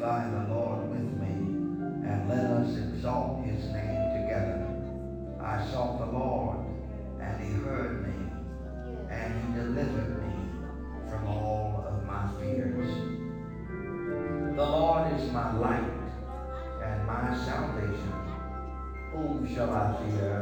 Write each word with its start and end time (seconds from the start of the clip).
magnify 0.00 0.30
the 0.30 0.54
Lord 0.54 0.90
with 0.90 1.12
me, 1.20 1.34
and 2.08 2.28
let 2.28 2.46
us 2.46 2.76
exalt 2.76 3.44
his 3.44 3.64
name 3.66 4.22
together. 4.22 4.66
I 5.40 5.64
sought 5.70 5.98
the 5.98 6.18
Lord, 6.18 6.58
and 7.20 7.42
he 7.42 7.52
heard 7.52 8.06
me, 8.06 8.14
and 9.10 9.34
he 9.34 9.60
delivered 9.60 10.22
me 10.22 10.34
from 11.10 11.26
all 11.28 11.84
of 11.86 12.06
my 12.06 12.30
fears. 12.40 12.88
The 14.56 14.64
Lord 14.64 15.12
is 15.12 15.30
my 15.32 15.52
light 15.58 15.92
and 16.82 17.06
my 17.06 17.36
salvation. 17.44 18.14
Whom 19.12 19.54
shall 19.54 19.70
I 19.70 19.96
fear? 19.98 20.39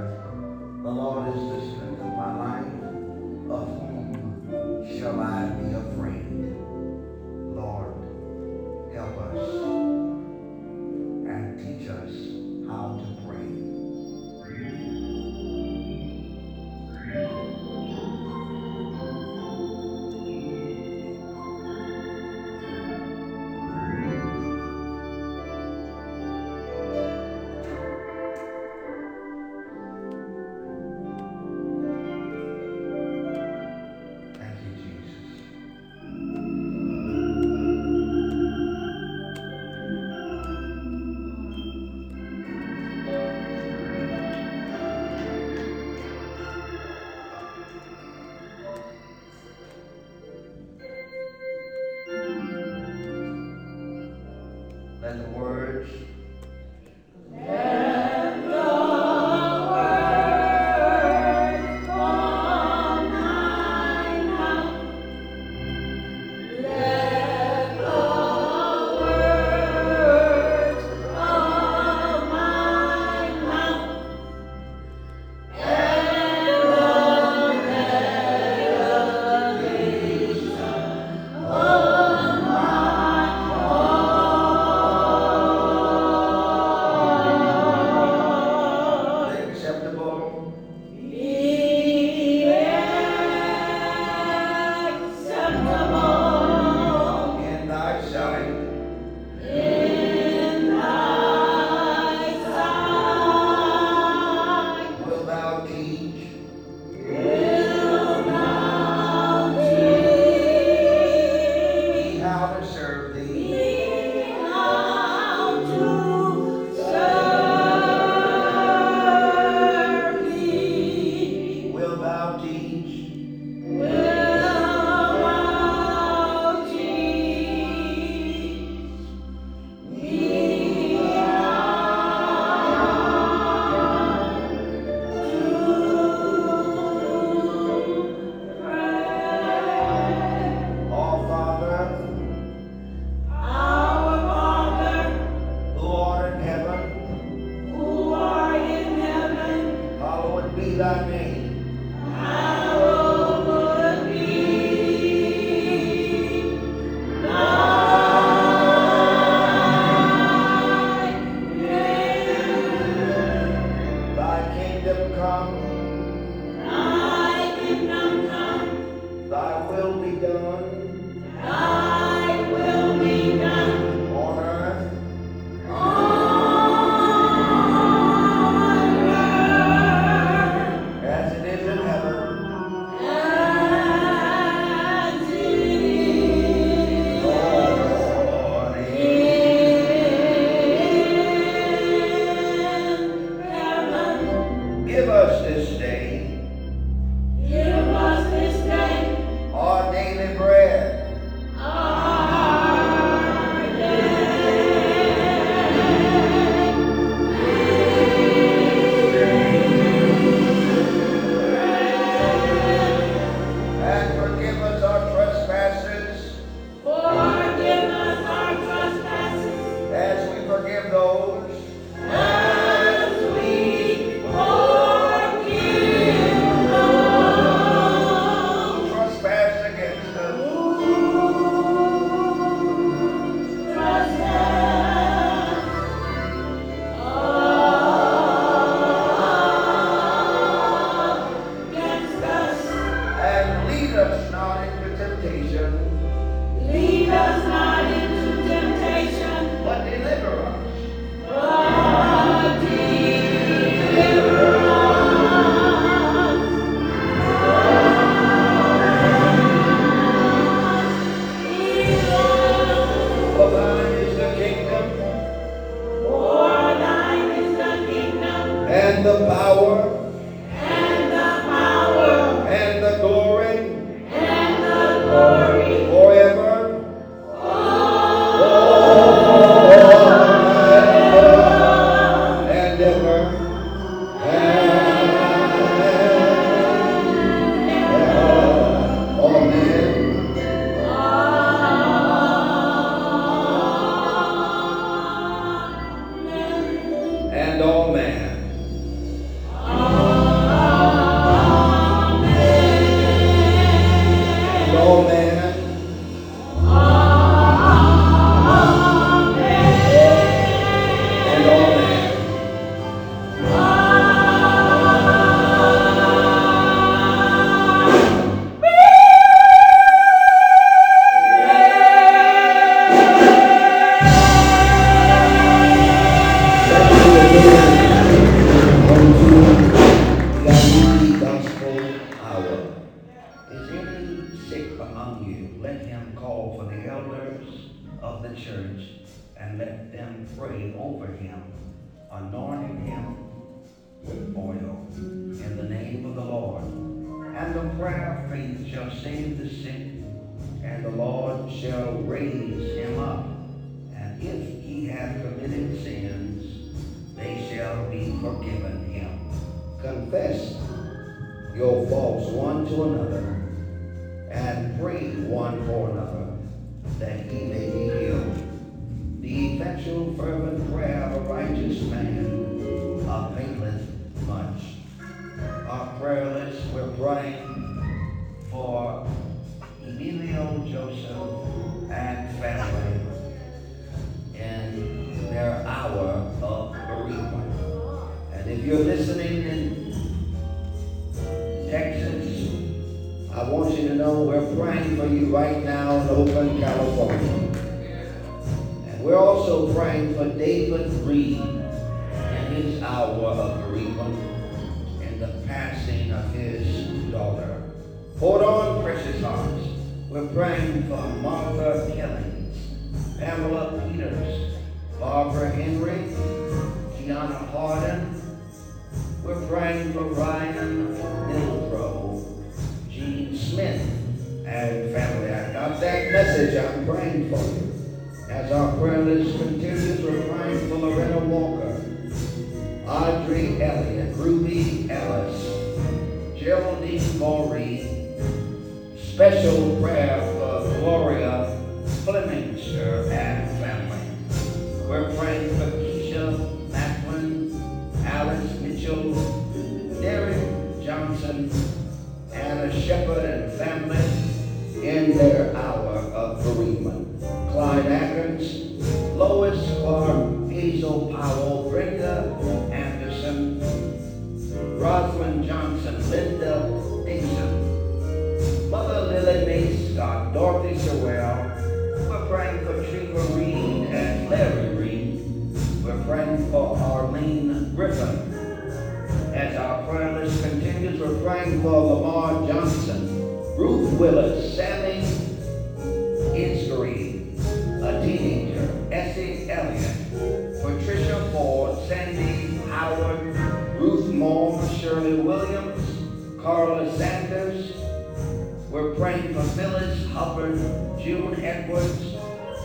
praying 498.98 499.32
for 499.32 499.42
Phyllis 499.42 500.06
Hubbard, 500.10 500.58
June 501.00 501.40
Edwards, 501.44 502.16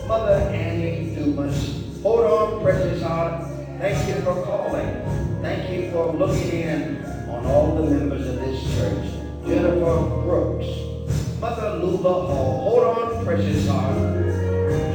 Mother 0.08 0.34
Annie 0.52 1.14
Dumas. 1.14 1.80
Hold 2.02 2.24
on, 2.24 2.60
precious 2.60 3.00
heart. 3.02 3.44
Thank 3.78 4.08
you 4.08 4.20
for 4.22 4.42
calling. 4.42 5.40
Thank 5.42 5.70
you 5.70 5.92
for 5.92 6.12
looking 6.12 6.50
in 6.50 7.04
on 7.28 7.46
all 7.46 7.76
the 7.76 7.88
members 7.88 8.26
of 8.26 8.40
this 8.40 8.60
church. 8.74 9.06
Jennifer 9.46 10.22
Brooks, 10.22 10.66
Mother 11.40 11.78
Luba 11.78 12.12
Hall. 12.12 12.60
Hold 12.62 12.84
on, 12.84 13.24
precious 13.24 13.68
heart. 13.68 13.96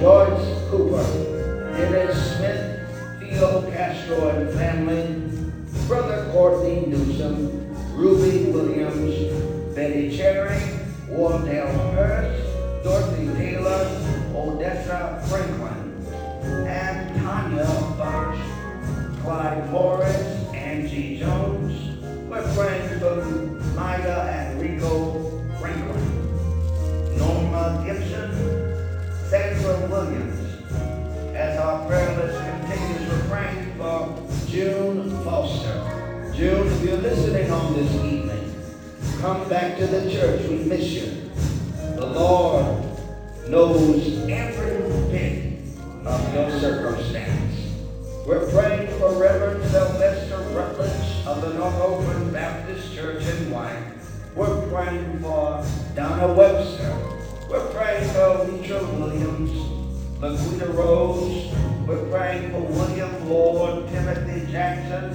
George 0.02 0.44
Cooper, 0.70 1.72
Dennis 1.78 2.36
Smith, 2.36 2.90
Theo 3.22 3.72
Castro 3.72 4.28
and 4.28 4.50
family, 4.60 5.48
Brother 5.88 6.30
Courtney 6.34 6.86
Newsom, 6.88 7.74
Ruby 7.96 8.52
Williams, 8.52 9.74
Betty 9.74 10.16
Cherry, 10.16 10.79
Wardell 11.10 11.68
Hurst, 11.92 12.84
Dorothy 12.84 13.28
Taylor, 13.36 13.90
Odessa 14.36 15.22
Franklin, 15.28 16.06
and 16.68 17.16
Tanya 17.22 17.66
Birch, 17.98 18.40
Clyde 19.24 19.70
Morris. 19.72 19.99
Come 39.22 39.50
back 39.50 39.78
to 39.78 39.86
the 39.86 40.10
church. 40.10 40.48
We 40.48 40.64
miss 40.64 40.92
you. 40.92 41.30
The 41.98 42.06
Lord 42.06 42.86
knows 43.50 44.18
every 44.30 45.12
bit 45.12 45.60
of 46.06 46.34
your 46.34 46.50
circumstance. 46.62 47.76
We're 48.26 48.50
praying 48.50 48.98
for 48.98 49.12
Reverend 49.16 49.70
Sylvester 49.72 50.38
Rutledge 50.56 51.26
of 51.26 51.42
the 51.42 51.54
North 51.56 51.76
Oakland 51.82 52.32
Baptist 52.32 52.96
Church 52.96 53.26
in 53.26 53.52
White. 53.52 53.92
We're 54.36 54.70
praying 54.70 55.20
for 55.20 55.66
Donna 55.96 56.34
Webster. 56.34 56.96
We're 57.50 57.74
praying 57.74 58.08
for 58.12 58.46
Litra 58.46 59.00
Williams, 59.00 59.52
Laquita 60.22 60.74
Rose. 60.74 61.54
We're 61.86 62.10
praying 62.10 62.52
for 62.52 62.62
William 62.62 63.30
Lord, 63.30 63.90
Timothy 63.90 64.50
Jackson, 64.50 65.14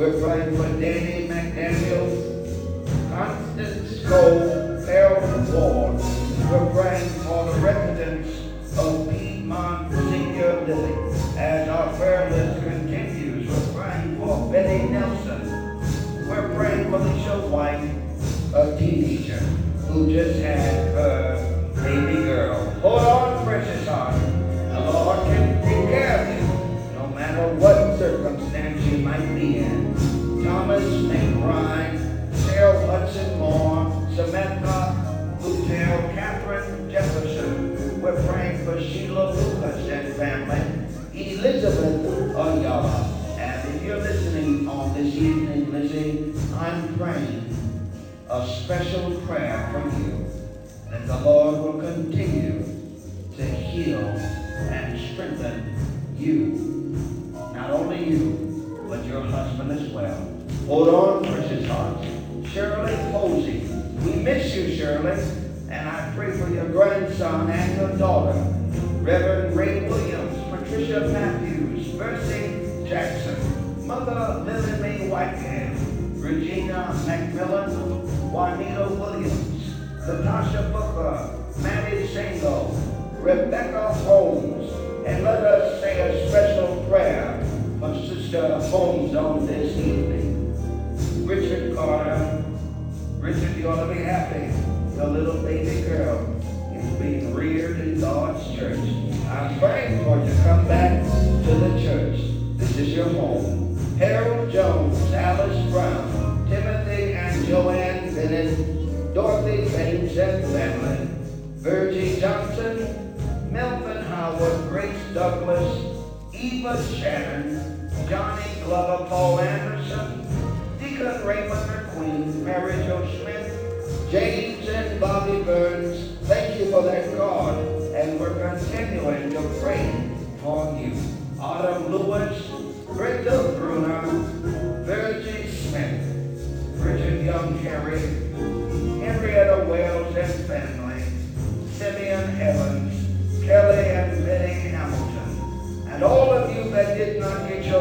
We're 0.00 0.18
praying 0.18 0.56
for 0.56 0.80
Danny. 0.80 1.19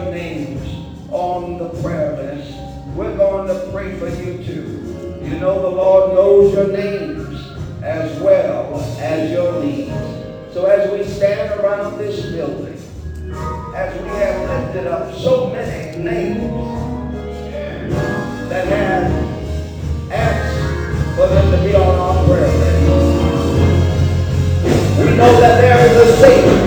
your 0.03 0.13
names 0.13 1.12
on 1.12 1.57
the 1.57 1.69
prayer 1.81 2.15
list. 2.15 2.57
We're 2.95 3.15
going 3.17 3.47
to 3.47 3.71
pray 3.71 3.97
for 3.97 4.07
you 4.07 4.43
too. 4.43 5.19
You 5.21 5.39
know 5.39 5.62
the 5.62 5.69
Lord 5.69 6.13
knows 6.13 6.53
your 6.53 6.67
names 6.67 7.38
as 7.83 8.19
well 8.21 8.79
as 8.99 9.31
your 9.31 9.63
needs. 9.63 9.91
So 10.53 10.65
as 10.65 10.91
we 10.91 11.03
stand 11.03 11.59
around 11.59 11.97
this 11.97 12.25
building, 12.31 12.77
as 13.75 14.01
we 14.01 14.07
have 14.09 14.49
lifted 14.49 14.88
up 14.88 15.13
so 15.15 15.49
many 15.49 16.01
names 16.03 16.51
that 18.49 18.67
have 18.67 20.12
asked 20.12 21.15
for 21.15 21.27
them 21.27 21.51
to 21.51 21.67
be 21.67 21.75
on 21.75 21.99
our 21.99 22.25
prayer 22.25 22.47
list, 22.47 22.79
we 24.97 25.05
know 25.15 25.39
that 25.39 25.62
there 25.62 25.88
is 25.88 26.09
a 26.09 26.17
Savior. 26.17 26.59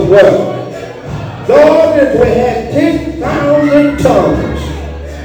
To 0.00 0.10
work. 0.10 1.46
God, 1.46 1.98
if 1.98 2.20
we 2.20 2.26
had 2.28 2.72
10,000 2.72 3.98
tongues, 3.98 4.62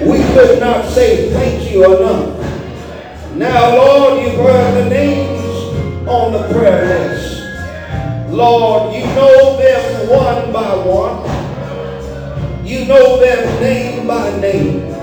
we 0.01 0.17
could 0.33 0.59
not 0.59 0.89
say 0.89 1.29
thank 1.31 1.71
you 1.71 1.85
enough. 1.85 3.35
Now, 3.35 3.75
Lord, 3.75 4.23
you've 4.23 4.35
heard 4.35 4.83
the 4.83 4.89
names 4.89 6.07
on 6.07 6.33
the 6.33 6.47
prayer 6.53 7.09
list. 7.09 8.31
Lord, 8.31 8.93
you 8.93 9.05
know 9.05 9.57
them 9.57 10.09
one 10.09 10.51
by 10.51 10.75
one. 10.85 12.65
You 12.65 12.85
know 12.85 13.19
them 13.19 13.61
name 13.61 14.07
by 14.07 14.37
name. 14.39 14.93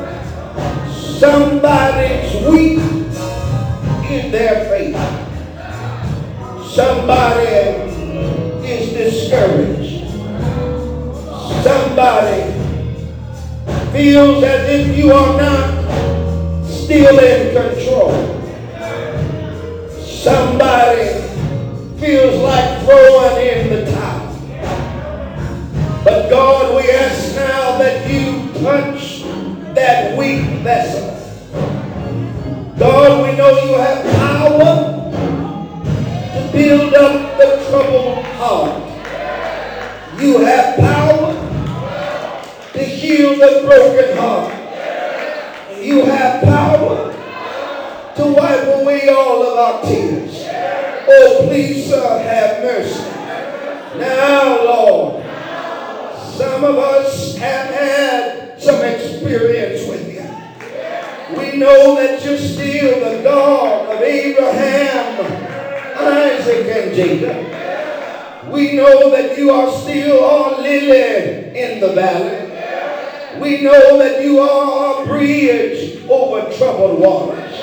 Somebody's 0.90 2.34
weak 2.46 2.78
in 4.10 4.32
their 4.32 4.64
faith. 4.68 4.96
Somebody 6.74 7.91
discouraged. 9.02 10.08
Somebody 11.64 12.52
feels 13.92 14.44
as 14.44 14.68
if 14.68 14.96
you 14.96 15.12
are 15.12 15.36
not 15.36 16.66
still 16.66 17.18
in 17.18 17.54
control. 17.54 18.12
Somebody 20.00 21.20
feels 21.98 22.40
like 22.42 22.84
throwing 22.84 23.46
in 23.46 23.70
the 23.70 23.90
towel. 23.90 24.22
But 26.04 26.30
God, 26.30 26.76
we 26.76 26.90
ask 26.90 27.34
now 27.34 27.78
that 27.78 28.08
you 28.10 28.52
touch 28.62 29.22
that 29.74 30.16
weak 30.16 30.44
vessel. 30.62 31.08
God, 32.78 33.28
we 33.28 33.36
know 33.36 33.50
you 33.64 33.74
have 33.78 34.16
power 34.16 35.02
to 36.34 36.52
build 36.52 36.94
up 36.94 37.38
the 37.38 37.64
troubled 37.68 38.24
heart. 38.24 38.91
You 40.22 40.38
have 40.38 40.76
power 40.76 41.34
to 42.74 42.78
heal 42.78 43.30
the 43.30 43.66
broken 43.66 44.16
heart. 44.16 44.54
You 45.76 46.04
have 46.04 46.44
power 46.44 47.12
to 48.14 48.32
wipe 48.32 48.68
away 48.80 49.08
all 49.08 49.42
of 49.42 49.58
our 49.58 49.82
tears. 49.82 50.44
Oh, 51.08 51.46
please, 51.48 51.90
sir, 51.90 52.22
have 52.22 52.62
mercy. 52.62 53.02
Now, 53.98 54.64
Lord, 54.64 55.24
some 56.36 56.62
of 56.62 56.76
us 56.78 57.36
have 57.38 57.74
had 57.74 58.62
some 58.62 58.80
experience 58.84 59.88
with 59.88 60.06
you. 60.06 61.36
We 61.36 61.56
know 61.58 61.96
that 61.96 62.24
you're 62.24 62.38
still 62.38 63.00
the 63.00 63.24
God 63.24 63.96
of 63.96 64.00
Abraham, 64.00 65.20
Isaac, 65.98 66.66
and 66.68 66.94
Jacob. 66.94 67.81
We 68.52 68.76
know 68.76 69.10
that 69.10 69.38
you 69.38 69.50
are 69.50 69.72
still 69.72 70.22
our 70.22 70.60
lily 70.60 71.58
in 71.58 71.80
the 71.80 71.94
valley. 71.94 73.40
We 73.40 73.62
know 73.62 73.98
that 73.98 74.22
you 74.22 74.40
are 74.40 74.98
our 74.98 75.06
bridge 75.06 76.04
over 76.06 76.52
troubled 76.54 77.00
waters. 77.00 77.54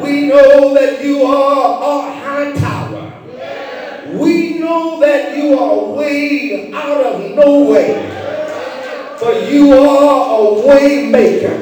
We 0.00 0.28
know 0.28 0.74
that 0.74 1.04
you 1.04 1.24
are 1.24 1.82
our 1.82 2.12
high 2.12 2.52
tower. 2.52 3.12
We 4.16 4.60
know 4.60 5.00
that 5.00 5.36
you 5.36 5.58
are 5.58 5.96
way 5.96 6.70
out 6.72 7.04
of 7.04 7.34
no 7.34 7.64
way. 7.64 8.12
For 9.18 9.32
you 9.32 9.72
are 9.72 10.38
a 10.38 10.66
way 10.68 11.08
maker. 11.10 11.58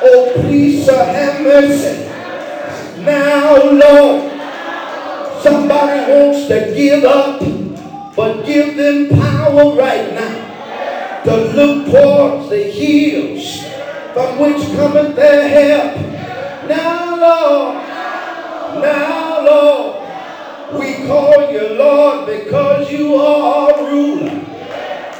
Oh, 0.00 0.32
please, 0.36 0.86
sir, 0.86 1.04
have 1.04 1.42
mercy. 1.42 2.08
Now, 3.02 3.56
Lord, 3.56 4.37
somebody 5.42 6.12
wants 6.12 6.48
to 6.48 6.74
give 6.74 7.04
up, 7.04 7.40
but 8.16 8.44
give 8.44 8.76
them 8.76 9.08
power 9.10 9.74
right 9.74 10.12
now 10.14 11.22
to 11.24 11.36
look 11.36 11.86
towards 11.86 12.50
the 12.50 12.62
hills 12.70 13.62
from 14.14 14.38
which 14.38 14.62
cometh 14.74 15.14
their 15.16 15.48
help. 15.48 15.96
Now, 16.68 17.16
Lord, 17.16 17.74
now, 18.82 19.44
Lord, 19.44 20.08
we 20.80 21.06
call 21.06 21.52
you 21.52 21.74
Lord 21.74 22.26
because 22.26 22.90
you 22.90 23.16
are 23.16 23.72
our 23.72 23.90
ruler. 23.90 24.44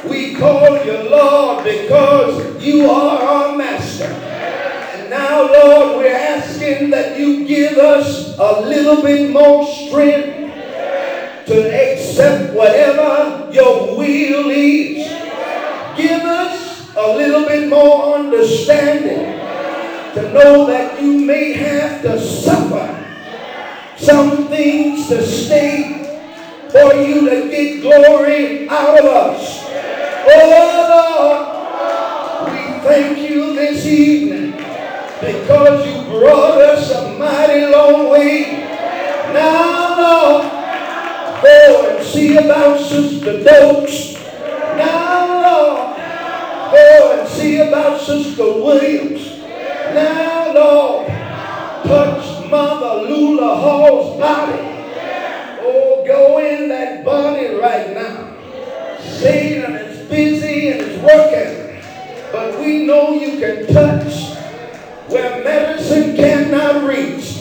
We 0.07 0.35
call 0.35 0.85
you 0.85 1.09
Lord 1.09 1.63
because 1.63 2.63
you 2.63 2.89
are 2.89 3.21
our 3.21 3.57
master. 3.57 4.28
Now, 5.29 5.45
Lord, 5.45 5.97
we're 5.97 6.11
asking 6.11 6.89
that 6.89 7.19
you 7.19 7.45
give 7.45 7.77
us 7.77 8.35
a 8.39 8.61
little 8.61 9.03
bit 9.03 9.29
more 9.29 9.63
strength 9.63 10.55
to 11.45 11.69
accept 11.69 12.55
whatever 12.55 13.47
your 13.53 13.95
will 13.95 14.49
is. 14.49 15.07
Give 15.95 16.23
us 16.23 16.95
a 16.95 17.15
little 17.15 17.45
bit 17.47 17.69
more 17.69 18.15
understanding 18.15 19.37
to 20.15 20.33
know 20.33 20.65
that 20.65 20.99
you 20.99 21.19
may 21.23 21.53
have 21.53 22.01
to 22.01 22.19
suffer 22.19 22.87
some 23.97 24.47
things 24.47 25.09
to 25.09 25.23
stay 25.23 26.09
for 26.71 26.95
you 26.95 27.29
to 27.29 27.49
get 27.51 27.81
glory 27.83 28.67
out 28.67 28.97
of 28.97 29.05
us. 29.05 29.63
Oh 30.25 30.41
Lord, 32.41 32.51
we 32.51 32.79
thank 32.79 33.29
you 33.29 33.53
this 33.53 33.85
evening 33.85 34.38
because 35.21 35.85
you 35.85 36.03
brought 36.17 36.61
us 36.61 36.91
a 36.91 37.17
mighty 37.17 37.65
long 37.65 38.09
way. 38.09 38.65
Now, 39.33 39.99
Lord, 39.99 40.43
go 41.43 41.95
and 41.95 42.05
see 42.05 42.37
about 42.37 42.79
Sister 42.79 43.43
Dokes. 43.43 44.13
Now, 44.77 45.27
Lord, 45.41 45.97
go 46.71 47.19
and 47.19 47.27
see 47.27 47.57
about 47.57 47.99
Sister 47.99 48.43
Williams. 48.43 49.39
Now, 49.93 50.53
Lord, 50.53 51.07
touch 51.07 52.49
Mother 52.49 53.09
Lula 53.09 53.55
Hall's 53.57 54.19
body. 54.19 54.61
Oh, 55.61 56.03
go 56.07 56.37
in 56.39 56.69
that 56.69 57.03
body 57.03 57.47
right 57.55 57.93
now. 57.93 58.37
Satan 59.01 59.75
is 59.75 60.09
busy 60.09 60.69
and 60.69 60.81
is 60.81 61.01
working, 61.01 61.83
but 62.31 62.57
we 62.59 62.85
know 62.85 63.11
you 63.11 63.37
can 63.37 63.67
touch 63.73 64.08
where 65.09 65.43
medicine 65.43 66.15
cannot 66.15 66.87
reach. 66.87 67.39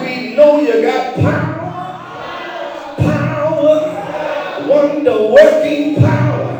We 0.00 0.34
know 0.34 0.60
you 0.60 0.82
got 0.82 1.14
power, 1.14 2.96
power, 2.96 4.66
wonder 4.68 5.28
working 5.28 5.96
power. 5.96 6.54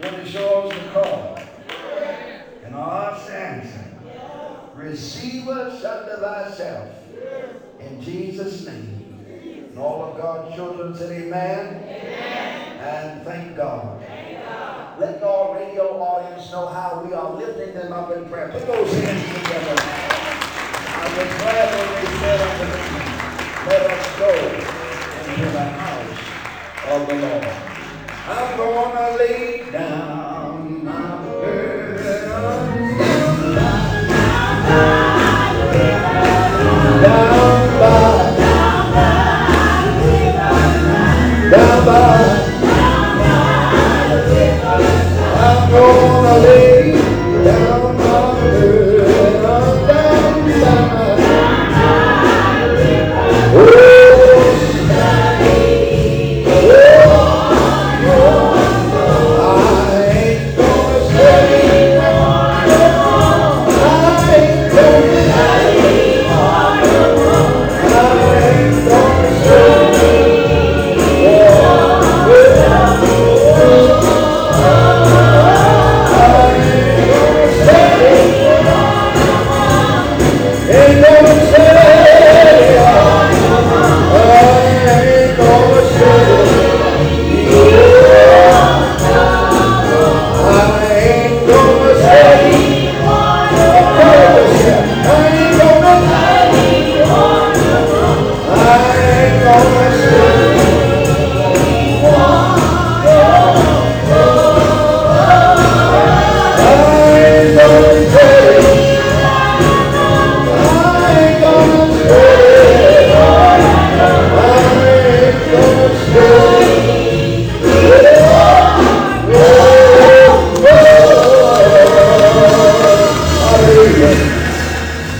What 0.00 0.14
is 0.14 0.34
yours 0.34 0.72
to 0.72 0.90
call? 0.90 1.38
And 2.64 2.74
our 2.74 3.12
answer, 3.30 3.84
receive 4.74 5.48
us 5.48 5.84
unto 5.84 6.20
thyself. 6.20 6.88
In 7.78 8.00
Jesus' 8.02 8.66
name. 8.66 9.06
And 9.70 9.78
all 9.78 10.04
of 10.04 10.16
God's 10.16 10.54
children 10.56 10.94
said 10.96 11.12
amen. 11.12 11.84
Amen. 11.84 12.78
And 12.80 13.24
thank 13.24 13.56
God. 13.56 14.05
Let 14.98 15.22
our 15.22 15.54
radio 15.54 16.00
audience 16.00 16.50
know 16.50 16.68
how 16.68 17.02
we 17.04 17.12
are 17.12 17.34
lifting 17.34 17.74
them 17.74 17.92
up 17.92 18.10
in 18.16 18.24
prayer. 18.30 18.48
Put 18.48 18.66
those 18.66 18.90
hands 18.94 19.24
together. 19.26 19.76
I 19.78 21.04
glad 21.12 21.68
they 21.76 22.06
said 22.16 22.40
unto 22.40 22.64
me, 22.64 23.04
let 23.66 23.82
us 23.92 24.06
go 24.18 24.30
into 25.30 25.50
the 25.52 25.64
house 25.64 26.16
of 26.88 27.00
the 27.08 27.14
Lord. 27.14 27.44
I'm 28.26 28.56
gonna 28.56 29.16
lay 29.18 29.70
down 29.70 30.82
my 30.82 31.22
burden 31.24 32.06
down 37.02 37.78
by 37.78 37.92
down 41.50 41.84
by 41.84 42.45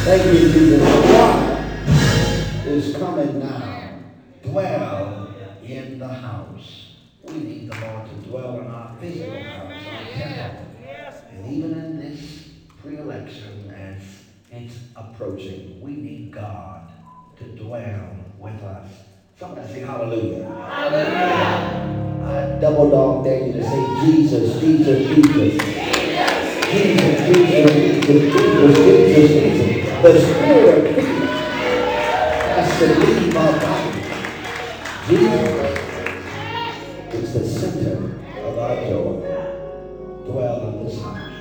Thank 0.06 0.24
you, 0.26 0.52
Jesus. 0.52 0.82
Is 2.64 2.96
coming 2.96 3.40
now. 3.40 3.98
Dwell 4.40 5.34
in 5.64 5.98
the 5.98 6.06
house. 6.06 6.92
We 7.24 7.34
need 7.34 7.72
the 7.72 7.80
Lord 7.80 8.08
to 8.08 8.14
dwell 8.28 8.60
in 8.60 8.68
our 8.68 8.96
physical 9.00 9.42
house, 9.42 9.72
our 9.72 10.04
temple. 10.14 10.66
And 11.32 11.52
even 11.52 11.72
in 11.72 11.98
this 11.98 12.50
pre-election, 12.80 13.74
as 13.76 14.00
it's 14.52 14.78
approaching, 14.94 15.80
we 15.80 15.96
need 15.96 16.30
God 16.30 16.88
to 17.38 17.44
dwell 17.56 18.16
with 18.38 18.62
us. 18.62 18.88
Somebody 19.40 19.72
say 19.72 19.80
hallelujah. 19.80 20.46
I 22.24 22.60
double 22.60 22.90
dog 22.90 23.24
dare 23.24 23.44
you 23.44 23.54
to 23.54 23.62
say 23.64 24.06
Jesus, 24.06 24.60
Jesus, 24.60 24.98
Jesus. 25.08 25.54
Jesus, 26.70 27.18
Jesus, 27.26 27.72
Jesus, 27.74 28.06
Jesus, 28.06 28.78
Jesus, 28.78 29.30
Jesus. 29.32 29.75
The 30.06 30.20
Spirit 30.20 30.98
has 32.54 32.78
to 32.78 32.86
leave 32.86 33.36
our 33.36 33.58
body. 33.58 34.00
Jesus 35.08 35.50
is 37.12 37.32
the 37.32 37.44
center 37.44 37.96
of 38.46 38.56
our 38.56 38.76
joy. 38.86 39.14
Dwell 40.30 40.68
in 40.68 40.84
this 40.84 41.02
house. 41.02 41.35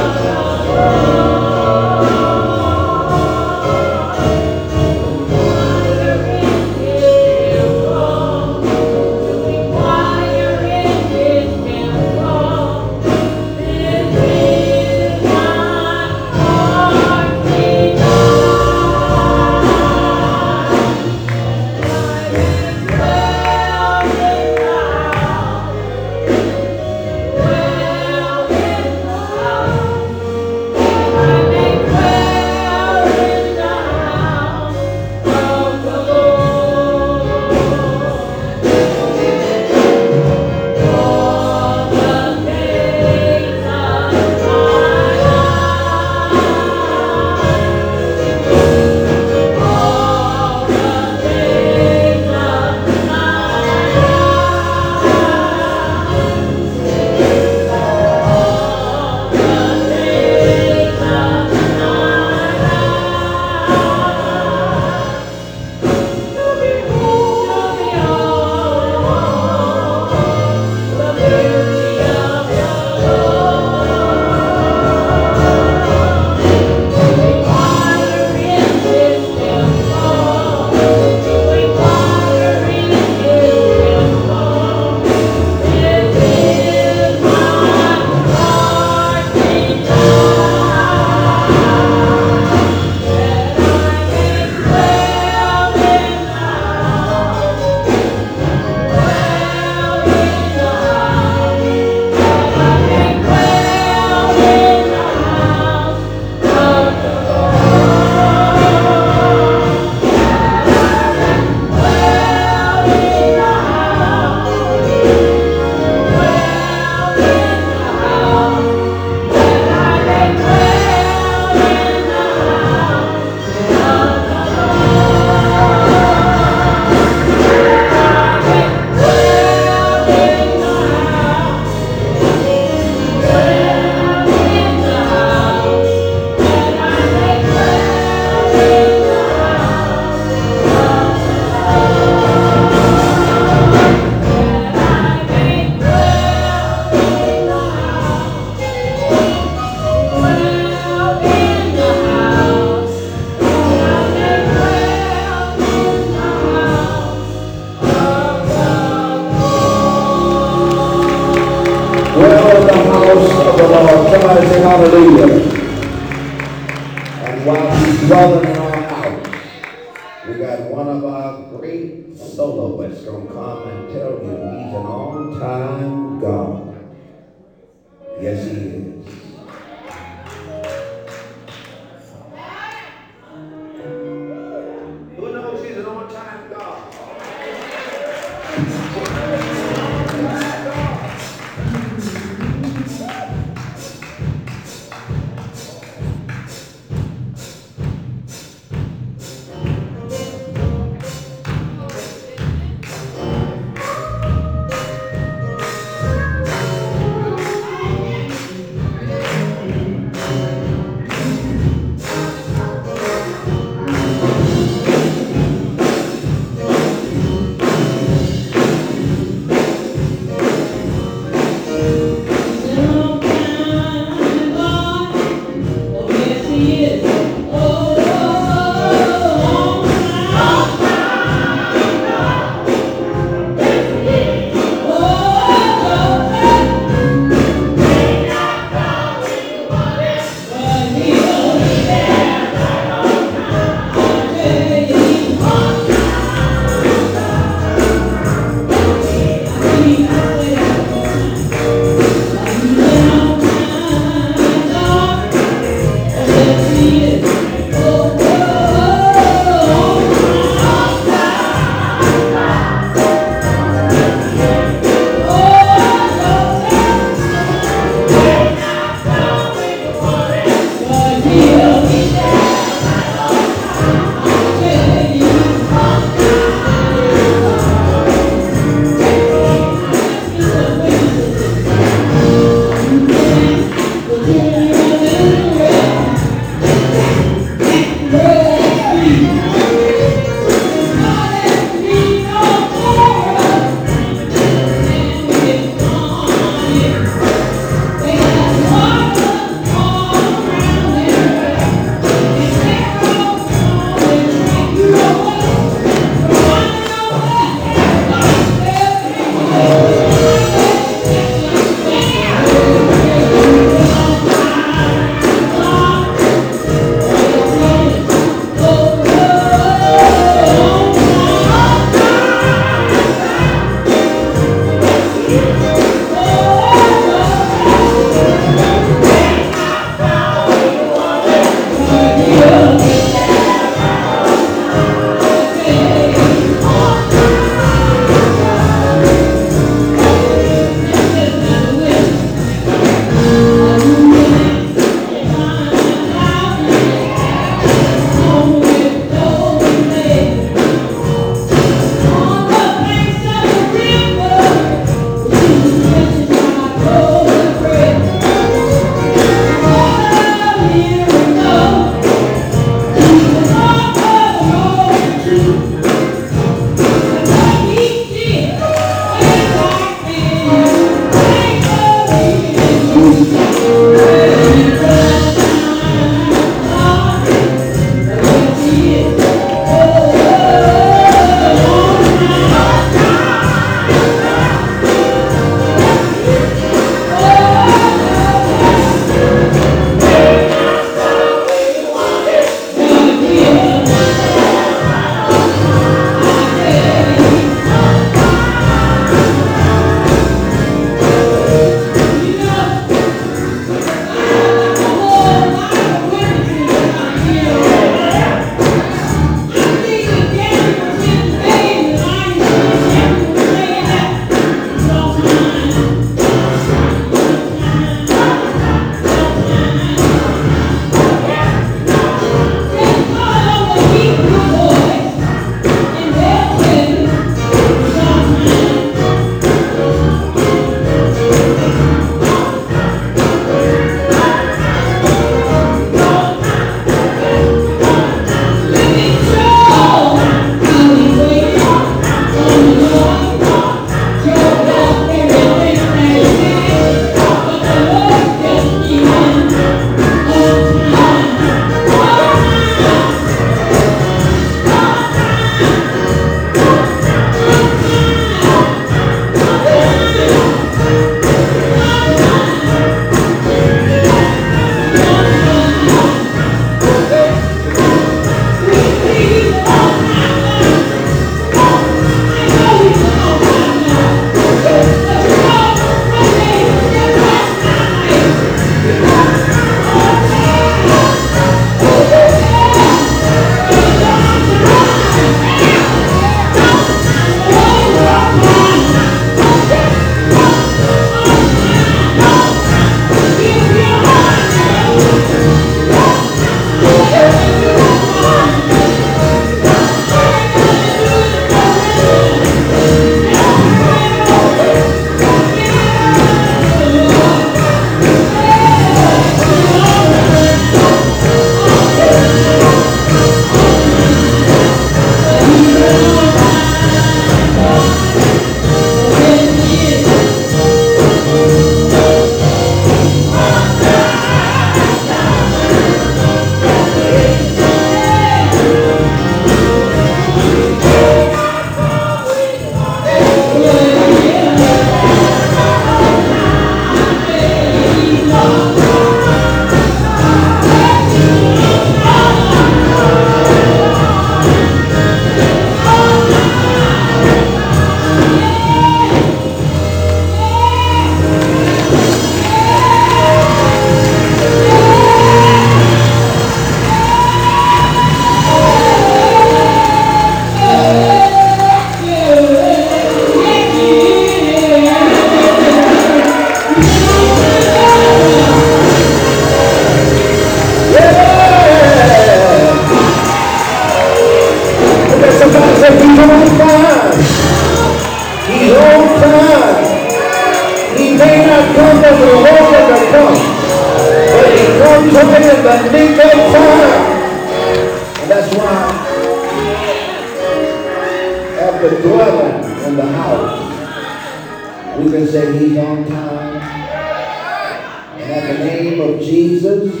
At 598.30 598.58
the 598.58 598.64
name 598.64 599.00
of 599.00 599.20
Jesus, 599.20 600.00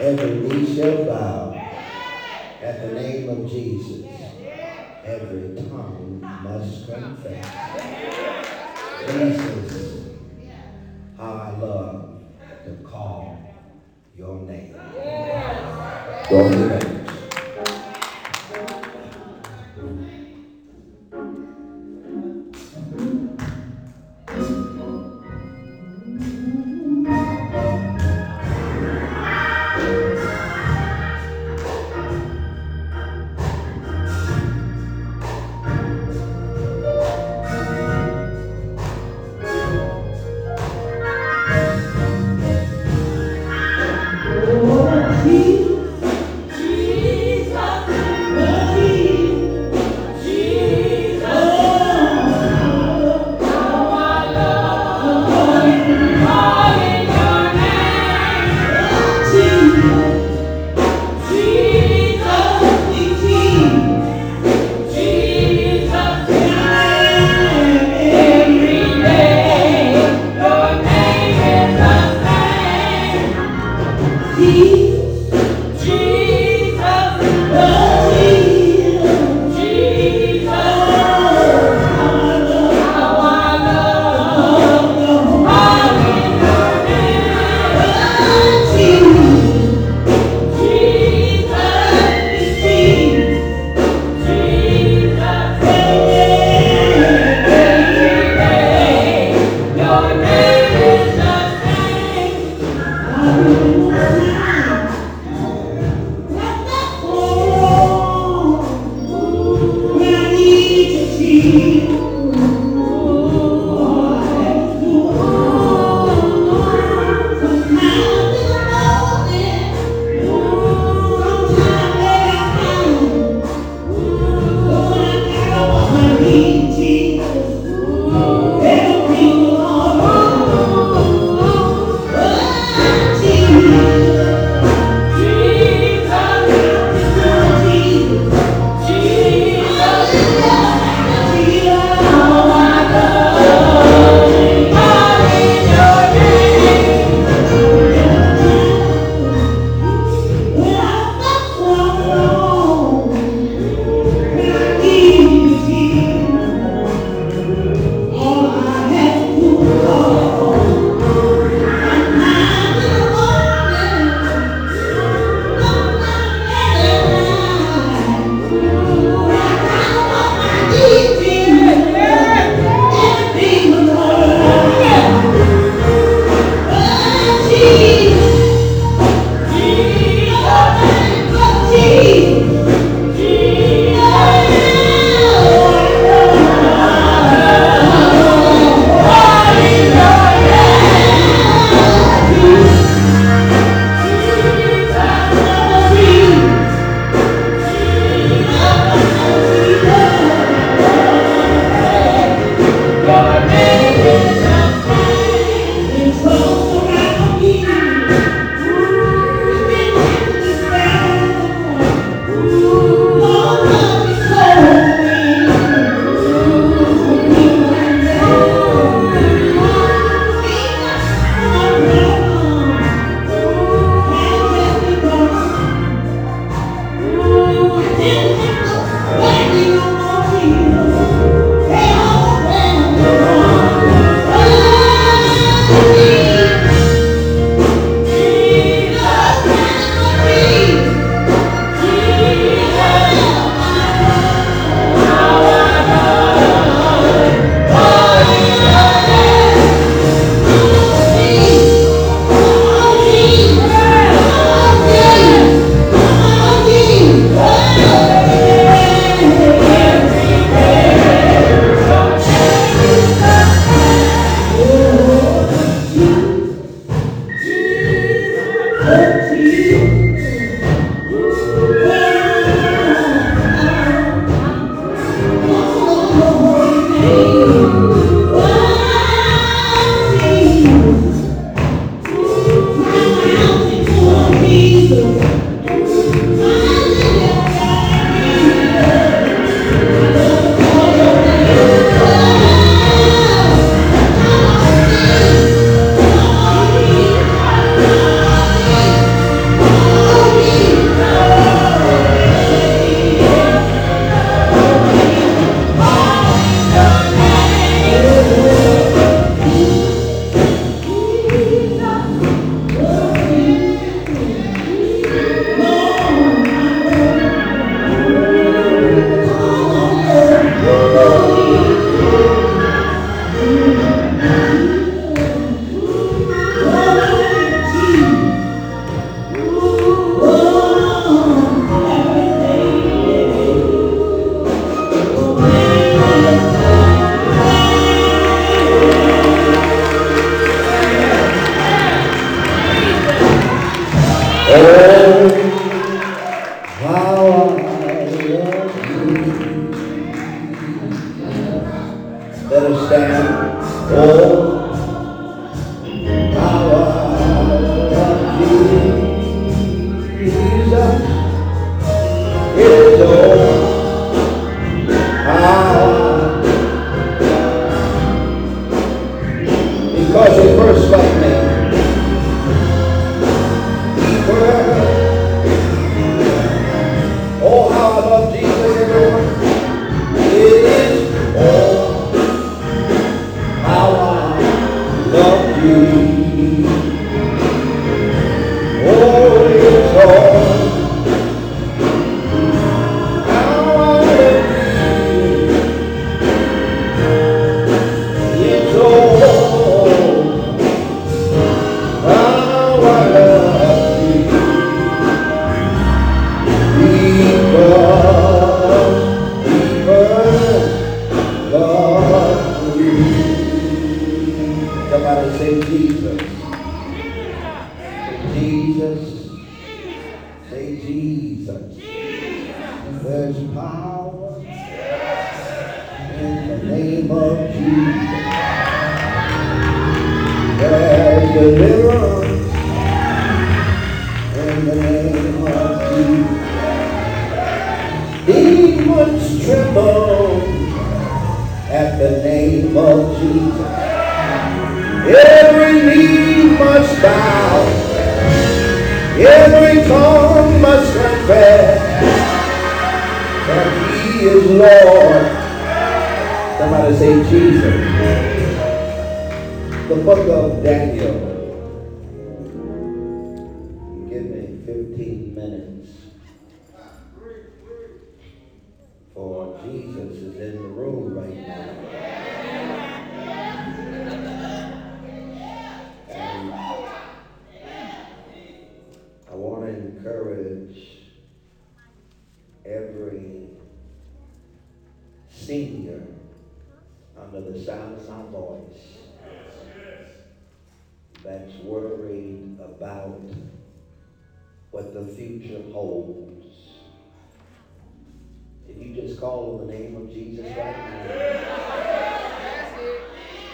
every 0.00 0.34
knee 0.40 0.76
shall 0.76 1.04
bow. 1.04 1.54
At 2.60 2.80
the 2.82 3.00
name 3.00 3.28
of 3.28 3.50
Jesus, 3.50 4.04
every 5.04 5.54
tongue 5.54 6.20
must 6.20 6.86
confess. 6.90 7.46
Jesus, 9.06 10.06
how 11.16 11.32
I 11.32 11.58
love 11.58 12.24
to 12.64 12.70
call 12.82 13.38
your 14.16 14.40
name. 14.42 14.74
Your 16.30 16.97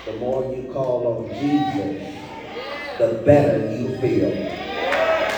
the 0.04 0.12
more 0.12 0.54
you 0.54 0.70
call 0.72 1.06
on 1.06 1.40
Jesus, 1.40 2.02
the 2.98 3.22
better 3.24 3.70
you 3.70 3.96
feel. 4.00 4.30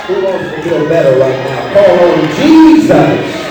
Who 0.07 0.15
wants 0.23 0.57
to 0.57 0.63
feel 0.63 0.89
better 0.89 1.19
right 1.19 1.45
now? 1.45 1.73
Call 1.73 2.13
on 2.13 2.21
Jesus. 2.37 3.47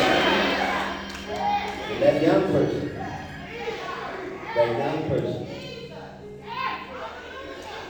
That 2.00 2.22
young 2.22 2.44
person, 2.52 2.92
that 4.54 4.78
young 4.78 5.10
person, 5.10 5.48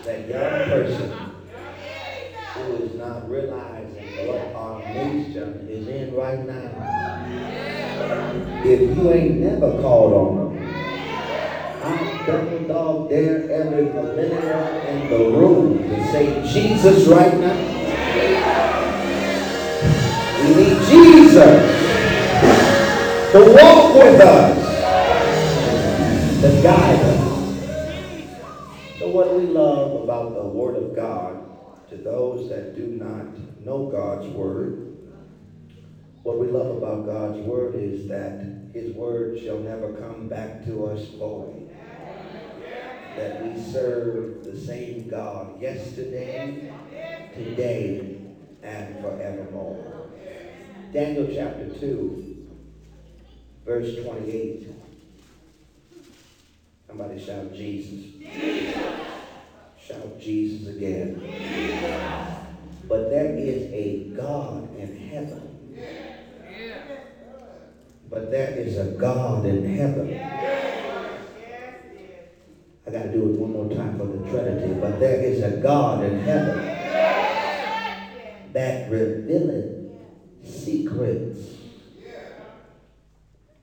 that 0.03 0.28
young 0.28 0.69
person 0.69 1.36
who 2.53 2.84
is 2.84 2.93
not 2.95 3.30
realizing 3.30 4.15
what 4.15 4.53
our 4.55 4.88
nation 4.93 5.67
is 5.69 5.88
in 5.88 6.13
right 6.15 6.45
now. 6.45 6.86
If 8.63 8.97
you 8.97 9.11
ain't 9.11 9.38
never 9.41 9.82
called 9.82 10.13
on 10.13 10.35
Jesus 16.56 17.06
right 17.08 17.38
now. 17.38 17.53
We 20.39 20.56
need 20.56 20.80
Jesus 20.88 21.60
to 23.34 23.39
walk 23.51 23.95
with 23.95 24.22
us, 24.22 24.56
to 26.39 26.62
guide 26.64 27.01
us. 27.01 27.20
So 28.99 29.10
what 29.10 29.36
we 29.36 29.47
love 29.47 30.03
about 30.03 30.34
the 30.34 30.47
Word 30.47 30.78
of 30.78 30.95
God 30.95 31.89
to 31.89 31.97
those 31.97 32.47
that 32.47 32.74
do 32.74 32.88
not 32.88 33.26
know 33.60 33.88
God's 33.88 34.28
Word? 34.28 34.95
What 36.24 36.39
we 36.39 36.47
love 36.47 36.78
about 36.78 37.06
God's 37.06 37.39
Word 37.39 37.76
is 37.76 38.08
that 38.08 38.72
His 38.74 38.93
Word 38.93 39.41
shall 39.41 39.60
never 39.60 39.91
come 39.91 40.30
back 40.30 40.64
to 40.64 40.86
us 40.86 41.03
void. 41.20 41.64
That 43.16 43.43
we 43.43 43.61
serve 43.61 44.43
the 44.43 44.57
same 44.57 45.07
God 45.07 45.61
yesterday, 45.61 46.72
today, 47.34 48.18
and 48.61 49.01
forevermore. 49.01 50.09
Daniel 50.91 51.30
chapter 51.34 51.70
2, 51.80 52.47
verse 53.66 54.03
28. 54.03 54.70
Somebody 56.88 57.24
shout 57.24 57.53
Jesus. 57.53 58.13
Shout 59.80 60.20
Jesus 60.20 60.68
again. 60.68 61.22
But 62.88 63.09
there 63.09 63.36
is 63.36 63.72
a 63.72 64.11
God 64.16 64.78
in 64.78 65.09
heaven. 65.09 65.55
But 68.09 68.32
there 68.32 68.51
is 68.51 68.78
a 68.78 68.86
God 68.86 69.45
in 69.45 69.76
heaven. 69.76 70.95
I 72.88 72.92
got 72.92 73.04
to 73.04 73.12
do 73.12 73.34
it 73.34 73.40
one 73.40 73.52
more 73.52 73.76
time 73.76 73.98
for 73.98 74.06
the 74.06 74.30
Trinity. 74.30 74.74
But 74.80 75.00
there 75.00 75.20
is 75.20 75.42
a 75.42 75.58
God 75.58 76.04
in 76.04 76.20
heaven 76.20 76.56
that 78.54 78.90
revealeth 78.92 79.90
secrets 80.44 81.58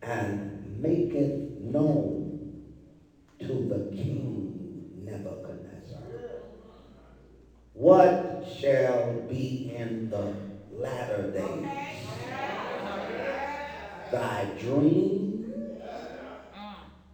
and 0.03 0.83
maketh 0.83 1.61
known 1.61 2.67
to 3.39 3.47
the 3.47 3.97
king 3.97 5.05
Nebuchadnezzar. 5.05 6.03
What 7.75 8.45
shall 8.59 9.21
be 9.29 9.73
in 9.73 10.11
the 10.11 10.35
latter 10.73 11.31
days? 11.31 11.67
Thy 14.11 14.49
dream 14.59 15.32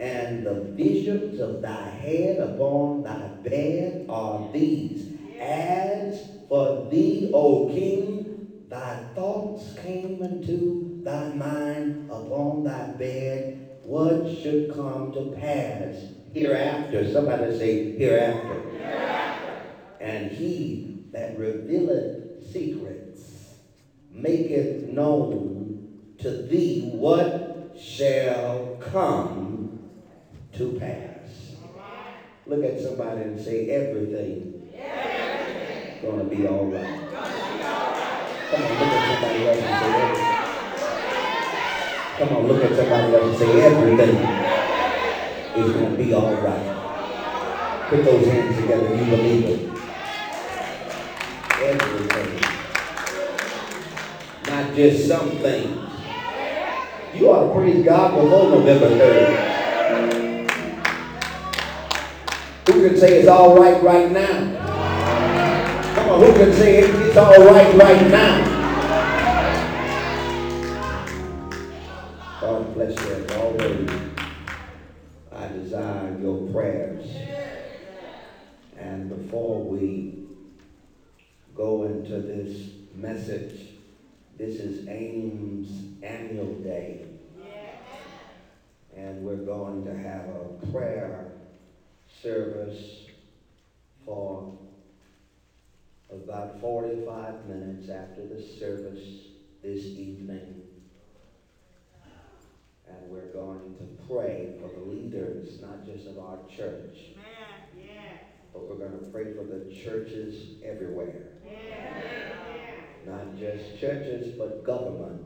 and 0.01 0.47
the 0.47 0.55
visions 0.77 1.41
of 1.41 1.63
thy 1.63 1.89
head 1.89 2.39
upon 2.41 3.03
thy 3.03 3.31
bed 3.43 4.07
are 4.09 4.41
these. 4.53 5.09
As 5.41 6.29
for 6.49 6.89
thee, 6.91 7.31
O 7.35 7.69
king, 7.75 8.69
thy 8.71 8.97
thoughts 9.15 9.75
came 9.75 10.23
into 10.23 11.03
thy 11.05 11.29
mind 11.29 12.07
upon 12.11 12.65
thy 12.65 12.99
bed, 12.99 13.59
what 13.83 14.29
should 14.29 14.69
come 14.75 15.13
to 15.15 15.25
pass 15.41 16.11
hereafter. 16.33 17.05
Somebody 17.11 17.59
say 17.59 17.95
hereafter. 17.97 18.63
And 20.01 20.31
he 20.31 20.85
that 21.13 21.37
revealeth 21.37 22.07
secrets 22.53 23.57
maketh 24.11 24.87
known 24.87 25.75
to 26.19 26.33
thee 26.33 26.83
what 26.83 27.75
shall 27.77 28.77
come 28.81 29.58
to 30.59 30.77
pass. 30.81 31.55
Look 32.45 32.65
at 32.65 32.81
somebody 32.81 33.23
and 33.23 33.41
say 33.41 33.71
everything. 33.71 34.73
Is 34.75 36.03
Gonna 36.03 36.25
be 36.25 36.49
all 36.49 36.67
right. 36.67 36.99
Come 38.51 38.65
on, 38.65 38.73
look 38.75 38.91
at 38.91 39.07
somebody 39.09 39.47
else 39.47 39.59
and 39.59 39.79
say 39.79 39.93
everything. 40.03 40.39
Come 42.19 42.37
on, 42.37 42.43
look 42.49 42.63
at 42.65 42.75
somebody 42.77 43.15
else 43.15 43.29
and 43.29 43.39
say 43.39 43.51
everything 43.63 44.17
is 45.63 45.73
gonna 45.75 45.97
be 45.97 46.13
all 46.13 46.35
right. 46.35 46.67
Put 47.91 48.05
those 48.05 48.27
hands 48.27 48.57
together. 48.57 48.97
You 48.97 49.05
believe 49.05 49.45
it. 49.45 49.61
Everything. 51.63 52.41
Not 54.49 54.75
just 54.75 55.07
some 55.07 55.31
things. 55.39 55.79
You 57.15 57.31
ought 57.31 57.47
to 57.47 57.55
praise 57.55 57.85
God 57.85 58.15
before 58.21 58.51
November 58.51 58.89
3rd. 58.89 59.48
Who 62.69 62.87
can 62.87 62.99
say 62.99 63.21
it's 63.21 63.29
all 63.29 63.59
right 63.59 63.83
right 63.83 64.13
now? 64.13 65.95
Come 65.95 66.11
on, 66.11 66.21
who 66.21 66.33
can 66.35 66.53
say 66.53 66.81
it's 66.81 67.17
all 67.17 67.47
right 67.47 67.75
right 67.75 68.11
now? 68.11 68.45
God 72.43 72.75
bless 72.75 72.95
you 72.95 73.15
as 73.15 73.31
always. 73.37 73.91
I 75.33 75.49
desire 75.49 76.19
your 76.21 76.47
prayers. 76.53 77.07
And 78.77 79.09
before 79.09 79.65
we 79.65 80.27
go 81.55 81.85
into 81.85 82.21
this 82.21 82.69
message, 82.95 83.71
this 84.37 84.57
is 84.57 84.87
Ames 84.89 85.71
annual 86.03 86.53
day. 86.57 87.07
And 88.95 89.25
we're 89.25 89.37
going 89.37 89.87
to 89.87 89.97
have 89.97 90.27
a 90.29 90.67
prayer 90.71 91.28
service 92.23 93.07
for 94.05 94.59
about 96.11 96.61
45 96.61 97.47
minutes 97.47 97.89
after 97.91 98.27
the 98.27 98.43
service 98.59 99.05
this 99.63 99.85
evening. 99.85 100.63
And 102.89 103.11
we're 103.11 103.33
going 103.33 103.77
to 103.79 104.13
pray 104.13 104.55
for 104.61 104.69
the 104.69 104.85
leaders, 104.85 105.61
not 105.61 105.85
just 105.85 106.07
of 106.07 106.19
our 106.19 106.39
church, 106.55 106.97
but 108.53 108.69
we're 108.69 108.77
going 108.77 108.99
to 108.99 109.11
pray 109.13 109.35
for 109.35 109.45
the 109.45 109.73
churches 109.75 110.63
everywhere. 110.65 111.29
Not 113.07 113.39
just 113.39 113.79
churches, 113.79 114.35
but 114.39 114.65
government. 114.65 115.23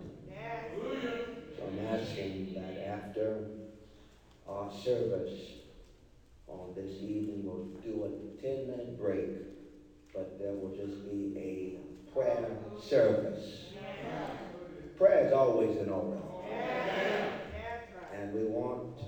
So 1.57 1.65
I'm 1.67 1.87
asking 1.87 2.55
that 2.55 2.87
after 2.87 3.45
our 4.49 4.71
service 4.85 5.62
on 6.53 6.75
this 6.75 7.03
evening, 7.03 7.43
we'll 7.45 7.65
do 7.83 8.05
a 8.05 8.43
10 8.43 8.67
minute 8.69 9.01
break, 9.01 9.31
but 10.15 10.39
there 10.39 10.53
will 10.53 10.75
just 10.77 11.05
be 11.11 11.33
a 11.37 12.13
prayer 12.13 12.49
service. 12.81 13.73
Prayer 14.97 15.27
is 15.27 15.33
always 15.33 15.77
in 15.79 15.89
order. 15.89 16.21
And 18.15 18.33
we 18.33 18.45
want 18.45 18.99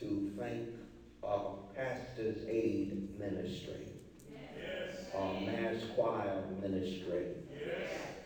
to 0.00 0.32
thank 0.38 0.68
our 1.22 1.56
Pastor's 1.74 2.44
Aid 2.48 3.18
Ministry, 3.18 3.86
our 5.14 5.40
Mass 5.40 5.76
Choir 5.94 6.42
Ministry, 6.60 7.26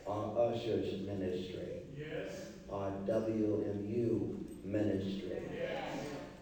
our 0.07 0.51
Ushers 0.51 1.07
Ministry, 1.07 1.83
yes. 1.97 2.33
our 2.71 2.91
WMU 3.07 4.65
Ministry, 4.65 5.43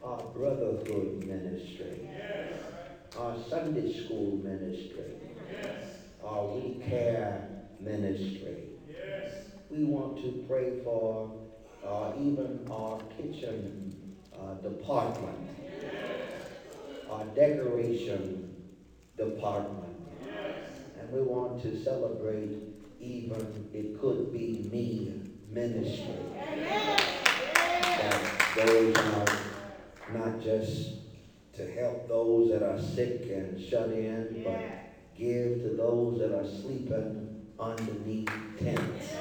our 0.05 0.23
Brotherhood 0.35 1.25
Ministry, 1.25 2.01
yes. 2.03 2.53
our 3.19 3.37
Sunday 3.49 4.05
School 4.05 4.37
Ministry, 4.45 5.15
yes. 5.51 5.85
our 6.23 6.47
We 6.49 6.75
Care 6.87 7.49
Ministry. 7.81 8.65
Yes. 8.87 9.33
We 9.71 9.85
want 9.85 10.19
to 10.19 10.45
pray 10.47 10.81
for 10.85 11.33
uh, 11.87 12.13
even 12.21 12.67
our 12.71 13.01
kitchen 13.17 14.15
uh, 14.39 14.55
department, 14.55 15.49
our 17.11 17.25
decoration 17.27 18.55
department. 19.17 19.97
And 21.01 21.13
we 21.13 21.23
want 21.23 21.63
to 21.63 21.83
celebrate 21.83 22.59
even 23.01 23.71
it 23.73 23.99
could 24.01 24.33
be 24.33 24.69
me 24.71 25.13
ministry. 25.51 26.15
That 28.01 28.23
those 28.57 28.97
are 28.97 29.54
not 30.15 30.41
just 30.41 30.91
to 31.57 31.71
help 31.73 32.09
those 32.09 32.51
that 32.51 32.62
are 32.62 32.81
sick 32.81 33.23
and 33.31 33.61
shut 33.61 33.91
in, 33.91 34.43
but 34.45 34.61
give 35.17 35.62
to 35.62 35.77
those 35.77 36.19
that 36.19 36.37
are 36.37 36.47
sleeping 36.47 37.47
underneath 37.59 38.29
tents. 38.59 39.15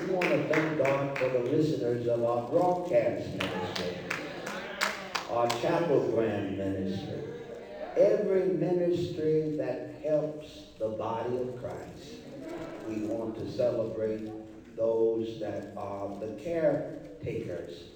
We 0.00 0.14
want 0.14 0.28
to 0.28 0.48
thank 0.48 0.78
God 0.82 1.18
for 1.18 1.28
the 1.28 1.40
listeners 1.40 2.06
of 2.06 2.24
our 2.24 2.48
broadcast 2.48 3.28
ministry, 3.30 3.98
our 5.30 5.48
chapel 5.60 6.10
grand 6.10 6.58
ministry, 6.58 7.22
every 7.96 8.48
ministry 8.48 9.56
that 9.56 9.94
helps 10.02 10.48
the 10.78 10.88
body 10.88 11.36
of 11.38 11.60
Christ. 11.60 12.16
We 12.88 13.06
want 13.06 13.38
to 13.38 13.50
celebrate 13.50 14.30
those 14.76 15.40
that 15.40 15.72
are 15.76 16.08
the 16.18 16.38
caretakers 16.42 17.93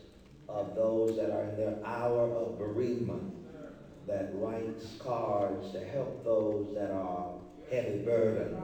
of 0.48 0.74
those 0.74 1.16
that 1.16 1.30
are 1.30 1.44
in 1.44 1.56
their 1.56 1.76
hour 1.84 2.22
of 2.34 2.58
bereavement, 2.58 3.34
that 4.06 4.30
writes 4.34 4.86
cards 4.98 5.70
to 5.72 5.84
help 5.84 6.24
those 6.24 6.74
that 6.74 6.90
are 6.90 7.32
heavy 7.70 7.98
burdened. 7.98 8.62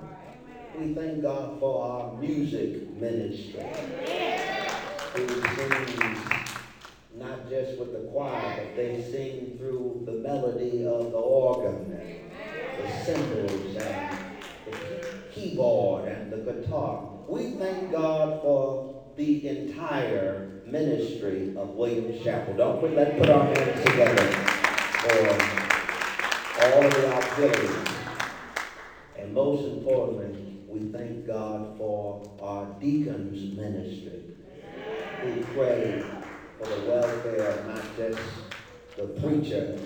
We 0.79 0.95
thank 0.95 1.23
God 1.23 1.61
for 1.61 1.85
our 1.85 2.15
music 2.15 2.91
ministry. 2.97 3.63
Who 5.15 5.29
sings 5.29 6.25
not 7.17 7.49
just 7.49 7.79
with 7.79 7.93
the 7.93 8.11
choir, 8.11 8.57
but 8.57 8.77
they 8.77 9.01
sing 9.03 9.57
through 9.59 10.03
the 10.05 10.13
melody 10.13 10.85
of 10.87 11.13
the 11.13 11.19
organ 11.19 11.93
and 11.93 12.31
the 12.79 13.05
cymbals 13.05 13.77
and 13.77 14.19
the 14.67 14.77
keyboard 15.33 16.09
and 16.09 16.33
the 16.33 16.39
guitar. 16.39 17.09
We 17.29 17.53
thank 17.53 17.93
God 17.93 18.43
for 18.43 18.94
the 19.17 19.49
entire 19.49 20.61
ministry 20.67 21.55
of 21.57 21.71
Williams 21.71 22.23
Chapel. 22.25 22.55
Don't 22.57 22.83
we 22.83 22.89
let's 22.91 23.17
put 23.17 23.31
our 23.31 23.45
hands 23.45 23.85
together 23.85 24.27
for 25.03 25.19
all 26.65 26.85
of 26.85 26.95
the 26.95 27.15
auxiliaries. 27.15 27.89
And 29.17 29.33
most 29.33 29.65
importantly, 29.69 30.59
we 30.67 30.91
thank 30.91 31.27
God 31.27 31.79
for 31.79 32.29
our 32.41 32.67
deacons 32.81 33.57
ministry 33.57 34.23
We 35.25 35.43
pray 35.55 36.03
for 36.59 36.69
the 36.69 36.81
welfare 36.87 37.51
of 37.51 37.67
not 37.69 37.97
just 37.97 38.21
the 38.97 39.07
preacher, 39.21 39.79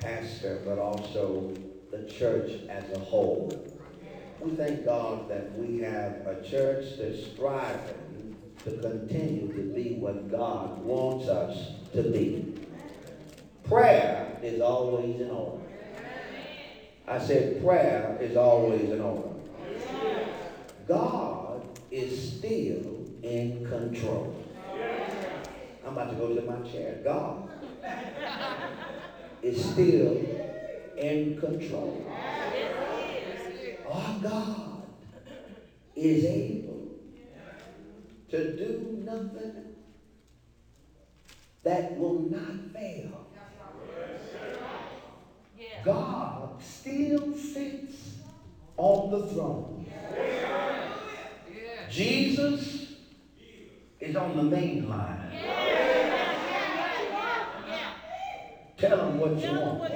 pastor, 0.00 0.60
but 0.66 0.78
also 0.78 1.54
the 1.90 2.04
church 2.04 2.52
as 2.68 2.84
a 2.94 2.98
whole. 2.98 3.50
We 4.40 4.54
thank 4.54 4.84
God 4.84 5.30
that 5.30 5.56
we 5.56 5.78
have 5.78 6.26
a 6.26 6.42
church 6.46 6.98
that's 6.98 7.26
striving 7.32 8.05
to 8.64 8.70
continue 8.78 9.52
to 9.52 9.62
be 9.74 9.94
what 9.94 10.30
God 10.30 10.78
wants 10.82 11.28
us 11.28 11.72
to 11.92 12.02
be. 12.02 12.54
Prayer 13.64 14.38
is 14.42 14.60
always 14.60 15.20
in 15.20 15.30
order. 15.30 15.62
I 17.08 17.18
said 17.18 17.62
prayer 17.62 18.18
is 18.20 18.36
always 18.36 18.90
in 18.90 19.00
order. 19.00 19.28
God 20.88 21.62
is 21.90 22.38
still 22.38 23.04
in 23.22 23.66
control. 23.68 24.44
I'm 25.84 25.92
about 25.92 26.10
to 26.10 26.16
go 26.16 26.34
to 26.34 26.42
my 26.42 26.68
chair. 26.68 27.00
God 27.04 27.48
is 29.42 29.64
still 29.64 30.20
in 30.96 31.38
control. 31.38 32.04
Our 33.88 34.18
God 34.20 34.82
is 35.94 36.24
able 36.24 36.65
to 38.30 38.56
do 38.56 39.02
nothing 39.04 39.76
that 41.62 41.96
will 41.98 42.20
not 42.20 42.72
fail. 42.72 43.26
God 45.84 46.62
still 46.62 47.34
sits 47.36 48.16
on 48.76 49.10
the 49.10 49.26
throne. 49.28 49.86
Jesus 51.90 52.94
is 54.00 54.16
on 54.16 54.36
the 54.36 54.42
main 54.42 54.88
line. 54.88 55.30
Tell 58.76 59.08
him 59.08 59.18
what 59.18 59.42
you 59.42 59.58
want. 59.58 59.92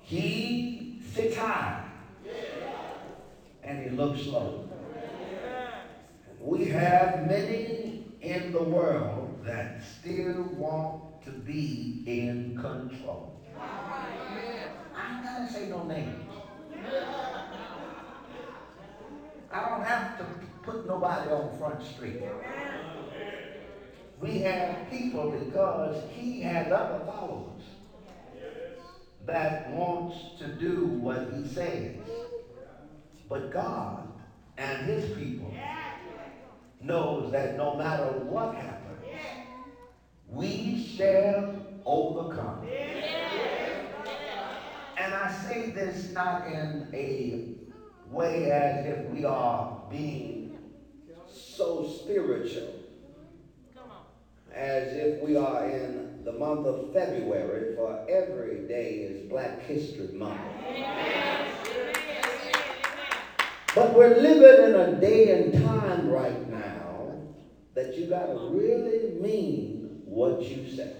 He 0.00 1.00
sits 1.12 1.36
high 1.36 1.84
and 3.62 3.82
he 3.84 3.90
looks 3.90 4.26
low. 4.26 4.71
We 6.42 6.66
have 6.66 7.24
many 7.26 8.02
in 8.20 8.52
the 8.52 8.62
world 8.62 9.44
that 9.44 9.82
still 9.82 10.44
want 10.44 11.22
to 11.22 11.32
be 11.32 12.02
in 12.06 12.56
control. 12.56 13.32
I 14.94 15.14
ain't 15.14 15.24
gotta 15.24 15.46
say 15.46 15.66
no 15.66 15.84
names. 15.84 16.32
I 19.52 19.62
don't 19.62 19.82
have 19.84 20.16
to 20.18 20.24
put 20.62 20.86
nobody 20.86 21.28
on 21.30 21.52
Front 21.52 21.82
Street. 21.82 22.18
We 24.18 24.38
have 24.40 24.88
people 24.90 25.26
because 25.26 25.96
he 26.08 26.40
has 26.42 26.70
other 26.70 26.98
followers 27.06 27.62
that 29.26 29.68
wants 29.68 30.14
to 30.38 30.48
do 30.48 30.86
what 30.86 31.22
he 31.22 31.44
says. 31.44 31.92
But 33.28 33.50
God 33.50 34.04
and 34.58 34.82
his 34.82 35.06
people 35.06 35.52
knows 36.82 37.32
that 37.32 37.56
no 37.56 37.76
matter 37.76 38.04
what 38.24 38.54
happens, 38.54 39.04
we 40.28 40.84
shall 40.96 41.54
overcome. 41.84 42.66
And 44.98 45.14
I 45.14 45.32
say 45.32 45.70
this 45.70 46.12
not 46.12 46.46
in 46.46 46.88
a 46.92 47.54
way 48.10 48.50
as 48.50 48.86
if 48.86 49.10
we 49.10 49.24
are 49.24 49.82
being 49.90 50.58
so 51.30 51.88
spiritual, 51.88 52.74
as 54.54 54.92
if 54.92 55.20
we 55.22 55.36
are 55.36 55.68
in 55.68 56.24
the 56.24 56.32
month 56.32 56.66
of 56.66 56.92
February, 56.92 57.74
for 57.74 58.06
every 58.08 58.68
day 58.68 59.00
is 59.00 59.28
Black 59.28 59.62
History 59.62 60.08
Month. 60.12 60.40
But 63.74 63.94
we're 63.94 64.20
living 64.20 64.66
in 64.70 64.74
a 64.80 65.00
day 65.00 65.42
and 65.42 65.64
time 65.64 66.08
right 66.08 66.48
now 66.50 66.71
that 67.74 67.96
you 67.96 68.06
got 68.06 68.26
to 68.26 68.48
really 68.50 69.14
mean 69.20 70.02
what 70.04 70.42
you 70.42 70.70
say. 70.70 70.92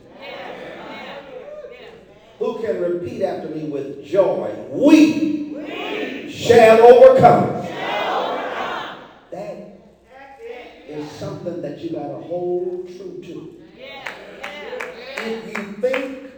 Who 2.38 2.60
can 2.60 2.80
repeat 2.80 3.22
after 3.22 3.48
me 3.48 3.64
with 3.68 4.04
joy? 4.04 4.52
We, 4.70 5.54
we 5.54 6.32
shall, 6.32 6.80
overcome. 6.80 7.64
shall 7.66 8.30
overcome. 8.30 8.98
That 9.30 9.80
is 10.88 11.10
something 11.12 11.62
that 11.62 11.78
you 11.78 11.90
got 11.90 12.08
to 12.08 12.20
hold 12.26 12.88
true 12.88 13.20
to. 13.22 13.62
If 15.24 15.56
you 15.56 15.72
think 15.74 16.32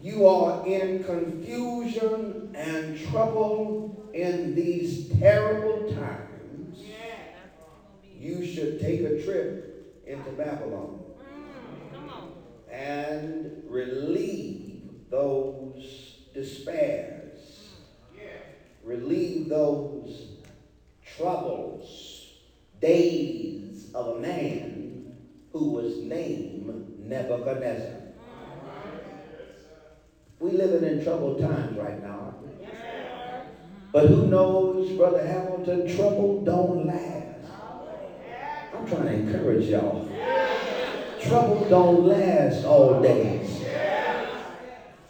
you 0.00 0.26
are 0.26 0.66
in 0.66 1.04
confusion 1.04 2.54
and 2.54 2.98
trouble 3.10 4.08
in 4.14 4.54
these 4.54 5.10
terrible 5.18 5.92
times, 5.92 6.78
you 8.18 8.46
should 8.46 8.80
take 8.80 9.00
a 9.00 9.22
trip 9.22 9.69
into 10.10 10.30
Babylon 10.30 11.04
and 12.68 13.62
relieve 13.68 14.90
those 15.08 16.16
despairs, 16.34 17.74
relieve 18.82 19.48
those 19.48 20.26
troubles, 21.04 22.26
days 22.80 23.90
of 23.94 24.16
a 24.16 24.20
man 24.20 25.16
who 25.52 25.70
was 25.72 25.98
named 25.98 26.98
Nebuchadnezzar. 26.98 27.96
We're 30.40 30.54
living 30.54 30.88
in 30.88 31.04
troubled 31.04 31.40
times 31.40 31.76
right 31.76 32.02
now. 32.02 32.34
But 33.92 34.08
who 34.08 34.28
knows, 34.28 34.90
Brother 34.92 35.26
Hamilton, 35.26 35.94
trouble 35.94 36.44
don't 36.44 36.86
last. 36.86 37.29
Trying 38.90 39.04
to 39.04 39.12
encourage 39.12 39.66
y'all. 39.66 40.08
Trouble 41.22 41.64
don't 41.68 42.06
last 42.06 42.64
all 42.64 43.00
days. 43.00 43.62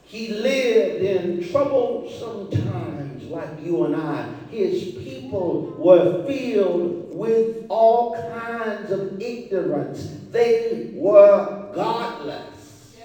He 0.02 0.28
lived 0.34 1.02
in 1.02 1.50
trouble 1.50 2.06
sometimes, 2.10 3.22
like 3.24 3.64
you 3.64 3.86
and 3.86 3.96
I. 3.96 4.28
His 4.50 4.92
people 5.02 5.74
were 5.78 6.26
filled 6.26 7.14
with 7.14 7.64
all 7.70 8.16
kinds 8.16 8.90
of 8.90 9.18
ignorance. 9.18 10.10
They 10.30 10.90
were 10.92 11.70
godless. 11.74 12.96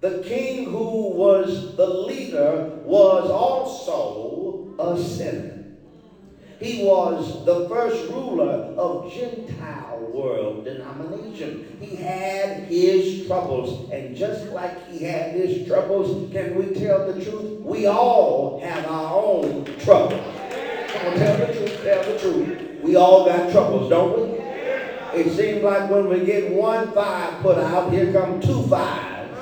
The 0.00 0.22
king 0.22 0.66
who 0.66 1.08
was 1.08 1.74
the 1.74 1.88
leader 1.88 2.78
was 2.84 3.28
also 3.28 4.76
a 4.78 4.96
sinner. 4.96 5.57
He 6.60 6.84
was 6.84 7.44
the 7.44 7.68
first 7.68 8.10
ruler 8.10 8.74
of 8.76 9.12
Gentile 9.12 9.98
world 10.12 10.64
denomination. 10.64 11.76
He 11.80 11.94
had 11.96 12.64
his 12.64 13.26
troubles. 13.26 13.90
And 13.90 14.16
just 14.16 14.46
like 14.48 14.88
he 14.88 15.04
had 15.04 15.32
his 15.32 15.66
troubles, 15.68 16.32
can 16.32 16.56
we 16.56 16.74
tell 16.74 17.12
the 17.12 17.24
truth? 17.24 17.60
We 17.60 17.86
all 17.86 18.60
have 18.60 18.86
our 18.86 19.22
own 19.22 19.64
troubles. 19.78 20.20
Come 20.88 21.06
on, 21.06 21.18
tell 21.18 21.36
the 21.38 21.46
truth, 21.52 21.80
tell 21.82 22.02
the 22.02 22.18
truth. 22.18 22.82
We 22.82 22.96
all 22.96 23.24
got 23.24 23.52
troubles, 23.52 23.90
don't 23.90 24.18
we? 24.18 24.38
It 25.20 25.36
seems 25.36 25.62
like 25.62 25.88
when 25.90 26.08
we 26.08 26.24
get 26.24 26.52
one 26.52 26.92
five 26.92 27.40
put 27.40 27.58
out, 27.58 27.92
here 27.92 28.12
come 28.12 28.40
two 28.40 28.62
fives 28.64 29.38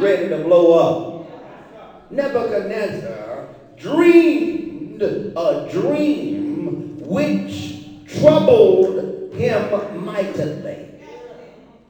ready 0.00 0.28
to 0.28 0.38
blow 0.38 0.78
up. 0.78 2.10
Nebuchadnezzar 2.10 3.48
dreamed 3.76 4.59
a 5.02 5.68
dream 5.70 6.98
which 7.00 8.06
troubled 8.06 9.34
him 9.34 10.04
mightily. 10.04 11.00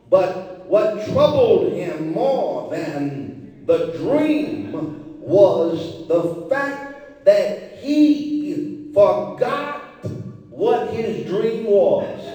But 0.09 0.67
what 0.67 1.05
troubled 1.05 1.73
him 1.73 2.13
more 2.13 2.71
than 2.71 3.63
the 3.67 3.93
dream 3.93 5.19
was 5.21 6.09
the 6.09 6.47
fact 6.49 7.25
that 7.25 7.77
he 7.77 8.93
forgot 8.93 10.07
what 10.51 10.89
his 10.91 11.27
dream 11.27 11.67
was. 11.67 12.29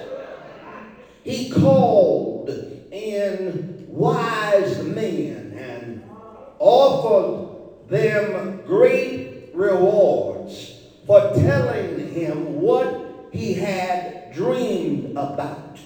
He 1.24 1.50
called 1.50 2.50
in 2.92 3.86
wise 3.88 4.78
men 4.84 5.54
and 5.58 6.04
offered 6.60 7.90
them 7.90 8.64
great 8.66 9.35
rewards 9.56 10.74
for 11.08 11.34
telling 11.34 12.10
him 12.10 12.62
what 12.62 13.30
he 13.32 13.54
had 13.54 14.34
dreamed 14.34 15.12
about. 15.12 15.80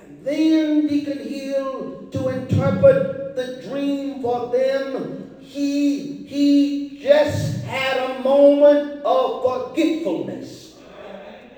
And 0.00 0.24
then 0.24 0.86
Deacon 0.86 1.26
Hill, 1.26 2.08
to 2.12 2.28
interpret 2.28 3.36
the 3.36 3.62
dream 3.68 4.22
for 4.22 4.50
them, 4.52 5.36
he, 5.40 6.24
he 6.24 6.98
just 7.02 7.64
had 7.64 7.98
a 7.98 8.22
moment 8.22 9.02
of 9.02 9.42
forgetfulness. 9.42 10.76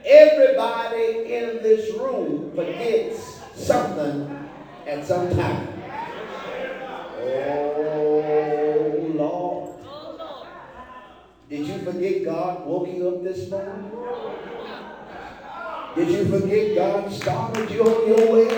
Everybody 0.05 1.35
in 1.35 1.63
this 1.63 1.93
room 1.99 2.53
forgets 2.55 3.41
something 3.55 4.49
at 4.87 5.05
some 5.05 5.29
time. 5.37 5.69
Oh, 7.19 9.13
Lord. 9.15 9.57
Did 11.49 11.67
you 11.67 11.79
forget 11.79 12.16
God 12.27 12.67
woke 12.67 12.89
you 12.89 13.09
up 13.09 13.23
this 13.23 13.49
morning? 13.49 13.89
Did 15.95 16.09
you 16.09 16.27
forget 16.27 16.75
God 16.75 17.13
started 17.13 17.71
you 17.71 17.83
on 17.83 18.09
your 18.09 18.33
way? 18.33 18.49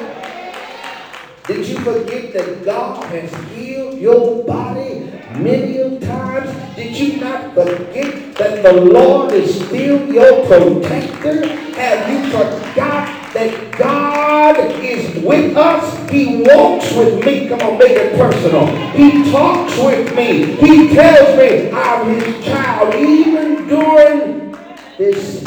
Did 1.47 1.67
you 1.67 1.79
forget 1.81 2.33
that 2.33 2.65
God 2.65 3.05
has 3.11 3.31
healed 3.51 3.99
your 3.99 4.43
body 4.47 5.13
many 5.35 5.99
times? 5.99 6.77
Did 6.77 6.97
you 6.97 7.21
not 7.21 7.53
forget 7.53 8.35
that 8.37 8.63
the 8.63 8.73
Lord 8.73 9.33
is 9.33 9.63
still 9.67 10.15
your 10.15 10.47
protector? 10.47 11.47
Have 11.47 12.09
you 12.11 12.31
forgot 12.31 13.19
that 13.35 13.79
God 13.79 14.57
is 14.83 15.23
with 15.23 15.57
us. 15.57 16.11
He 16.11 16.43
walks 16.43 16.93
with 16.93 17.25
me. 17.25 17.49
Come 17.49 17.61
on, 17.61 17.79
make 17.79 17.91
it 17.91 18.15
personal. 18.17 18.67
He 18.93 19.31
talks 19.31 19.77
with 19.79 20.15
me. 20.17 20.57
He 20.57 20.95
tells 20.95 21.39
me 21.39 21.71
I'm 21.71 22.21
his 22.21 22.45
child, 22.45 22.95
even 22.95 23.38
during 23.79 24.51
this 24.97 25.45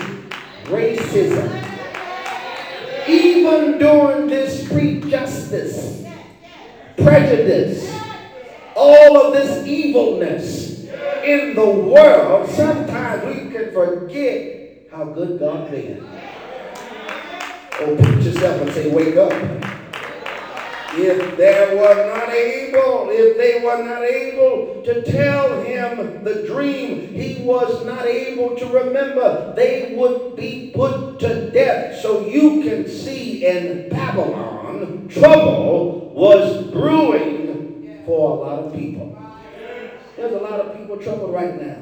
racism, 0.65 1.49
even 3.07 3.77
during 3.77 4.27
this 4.27 4.65
street 4.65 5.05
justice, 5.07 6.05
prejudice, 6.97 7.93
all 8.75 9.17
of 9.17 9.34
this 9.34 9.67
evilness 9.67 10.86
in 11.25 11.55
the 11.55 11.69
world. 11.69 12.49
Sometimes 12.49 13.25
we 13.25 13.51
can 13.51 13.73
forget 13.73 14.88
how 14.91 15.05
good 15.05 15.39
God 15.39 15.73
is. 15.73 16.01
Oh, 17.84 17.95
put 17.97 18.21
yourself 18.21 18.61
and 18.61 18.71
say, 18.71 18.89
wake 18.89 19.17
up. 19.17 19.80
If 20.93 21.37
they 21.37 21.75
were 21.75 22.07
not 22.13 22.29
able, 22.29 23.07
if 23.11 23.37
they 23.37 23.63
were 23.63 23.83
not 23.83 24.03
able 24.03 24.83
to 24.83 25.01
tell 25.09 25.61
him 25.61 26.23
the 26.23 26.43
dream, 26.43 27.13
he 27.13 27.41
was 27.43 27.85
not 27.85 28.05
able 28.05 28.57
to 28.57 28.65
remember, 28.67 29.53
they 29.55 29.93
would 29.95 30.35
be 30.35 30.71
put 30.75 31.19
to 31.21 31.49
death. 31.51 32.01
So 32.01 32.27
you 32.27 32.63
can 32.63 32.89
see 32.89 33.45
in 33.45 33.89
Babylon, 33.89 35.07
trouble 35.09 36.09
was 36.13 36.69
brewing 36.71 38.03
for 38.05 38.37
a 38.37 38.39
lot 38.41 38.59
of 38.59 38.73
people. 38.73 39.17
There's 40.17 40.33
a 40.33 40.39
lot 40.39 40.59
of 40.59 40.77
people 40.77 40.97
troubled 40.97 41.33
right 41.33 41.61
now. 41.61 41.77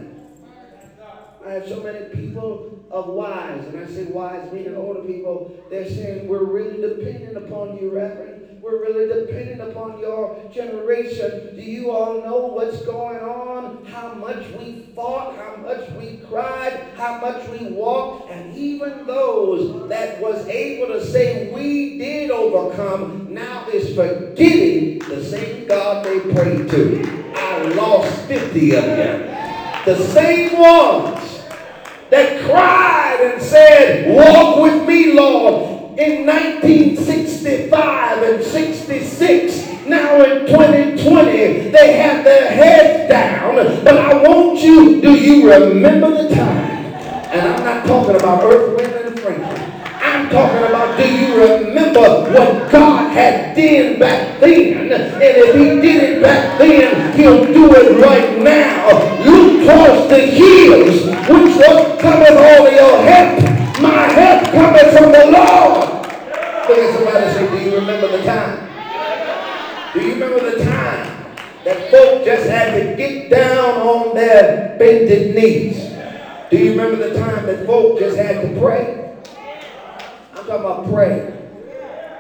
I 1.46 1.54
have 1.54 1.68
so 1.68 1.82
many 1.82 2.10
people 2.10 2.80
of 2.92 3.08
wise, 3.08 3.66
and 3.66 3.80
I 3.80 3.88
say 3.88 4.04
wise 4.04 4.52
meaning 4.52 4.76
older 4.76 5.02
people, 5.02 5.52
they're 5.70 5.90
saying 5.90 6.28
we're 6.28 6.44
really 6.44 6.80
dependent 6.80 7.38
upon 7.38 7.78
you, 7.78 7.90
Reverend. 7.90 8.49
We're 8.70 8.82
really 8.82 9.26
dependent 9.26 9.62
upon 9.62 10.00
your 10.00 10.40
generation. 10.54 11.56
Do 11.56 11.62
you 11.62 11.90
all 11.90 12.22
know 12.22 12.46
what's 12.46 12.84
going 12.84 13.18
on? 13.18 13.84
How 13.86 14.14
much 14.14 14.48
we 14.52 14.84
fought, 14.94 15.36
how 15.38 15.56
much 15.56 15.90
we 15.94 16.18
cried, 16.30 16.80
how 16.96 17.20
much 17.20 17.48
we 17.48 17.66
walked, 17.70 18.30
and 18.30 18.56
even 18.56 19.08
those 19.08 19.90
that 19.90 20.22
was 20.22 20.48
able 20.48 20.94
to 20.94 21.04
say 21.04 21.52
we 21.52 21.98
did 21.98 22.30
overcome 22.30 23.34
now 23.34 23.68
is 23.70 23.96
forgetting 23.96 25.00
the 25.00 25.24
same 25.24 25.68
God 25.68 26.06
they 26.06 26.20
prayed 26.20 26.70
to. 26.70 27.34
I 27.36 27.64
lost 27.70 28.26
50 28.28 28.76
of 28.76 28.84
them. 28.84 29.86
The 29.86 29.98
same 30.10 30.60
ones 30.60 31.42
that 32.12 32.46
cried 32.46 33.32
and 33.34 33.42
said, 33.42 34.16
Walk 34.16 34.62
with 34.62 34.88
me, 34.88 35.14
Lord, 35.14 35.79
in 36.00 36.26
1965 36.26 38.24
and 38.24 38.42
66. 38.42 39.86
Now 39.86 40.24
in 40.24 40.48
2020, 40.48 41.72
they 41.72 41.98
have 41.98 42.24
their 42.24 42.52
heads 42.52 43.10
down. 43.10 43.56
But 43.84 43.98
I 43.98 44.24
want 44.24 44.60
you, 44.62 45.02
do 45.02 45.14
you 45.14 45.52
remember 45.52 46.12
the 46.12 46.34
time? 46.34 46.96
And 47.34 47.42
I'm 47.42 47.66
not 47.66 47.86
talking 47.86 48.16
about 48.16 48.44
Earth, 48.46 48.78
Wind, 48.78 48.94
and 48.94 49.20
Franklin. 49.20 49.72
I'm 50.02 50.30
talking 50.30 50.64
about 50.70 50.98
do 50.98 51.04
you 51.06 51.36
remember 51.36 52.32
what 52.32 52.72
God 52.72 53.12
had 53.12 53.54
done 53.58 54.00
back 54.00 54.40
then? 54.40 54.92
And 54.94 55.22
if 55.22 55.54
he 55.54 55.82
did 55.82 56.04
it 56.04 56.24
back 56.24 56.58
then, 56.58 57.18
he'll 57.18 57.46
do 57.46 57.76
it 57.76 58.02
right 58.02 58.40
now. 58.40 58.88
Look 59.26 59.68
towards 59.68 60.08
the 60.08 60.20
hills, 60.20 61.08
which 61.28 61.58
what 61.58 62.00
cometh 62.00 62.38
all 62.38 62.72
your 62.72 63.02
help. 63.04 63.59
My 63.82 64.08
help 64.12 64.44
cometh 64.52 64.98
from 64.98 65.12
the 65.12 65.26
Lord. 65.32 65.90
Look 66.68 66.78
at 66.78 66.96
somebody 66.96 67.34
say, 67.34 67.50
do 67.50 67.70
you 67.70 67.76
remember 67.78 68.08
the 68.10 68.24
time? 68.24 68.70
Do 69.94 70.02
you 70.02 70.14
remember 70.14 70.52
the 70.52 70.64
time 70.64 71.36
that 71.64 71.90
folk 71.90 72.26
just 72.26 72.50
had 72.50 72.74
to 72.74 72.96
get 72.98 73.30
down 73.30 73.82
on 73.82 74.16
their 74.16 74.78
bended 74.78 75.34
knees? 75.34 75.78
Do 76.52 76.58
you 76.58 76.72
remember 76.72 77.10
the 77.10 77.20
time 77.20 77.46
that 77.46 77.66
folk 77.66 78.00
just 78.00 78.18
had 78.18 78.42
to 78.42 78.60
pray? 78.60 79.16
I'm 80.36 80.46
talking 80.46 80.56
about 80.56 80.90
pray. 80.90 81.36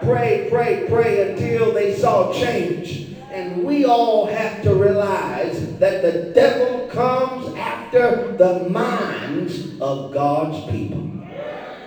Pray, 0.01 0.47
pray, 0.49 0.85
pray 0.87 1.31
until 1.31 1.73
they 1.73 1.95
saw 1.97 2.31
change. 2.31 3.15
And 3.31 3.65
we 3.65 3.83
all 3.85 4.27
have 4.27 4.63
to 4.63 4.73
realize 4.73 5.77
that 5.77 6.01
the 6.01 6.31
devil 6.33 6.87
comes 6.87 7.53
after 7.55 8.35
the 8.37 8.69
minds 8.69 9.79
of 9.81 10.13
God's 10.13 10.71
people. 10.71 11.18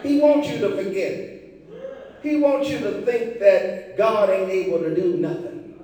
He 0.02 0.20
wants 0.20 0.48
you 0.48 0.58
to 0.58 0.76
forget. 0.76 1.40
He 2.22 2.36
wants 2.36 2.68
you 2.68 2.78
to 2.78 3.02
think 3.02 3.38
that 3.40 3.96
God 3.96 4.30
ain't 4.30 4.50
able 4.50 4.78
to 4.78 4.94
do 4.94 5.16
nothing. 5.16 5.80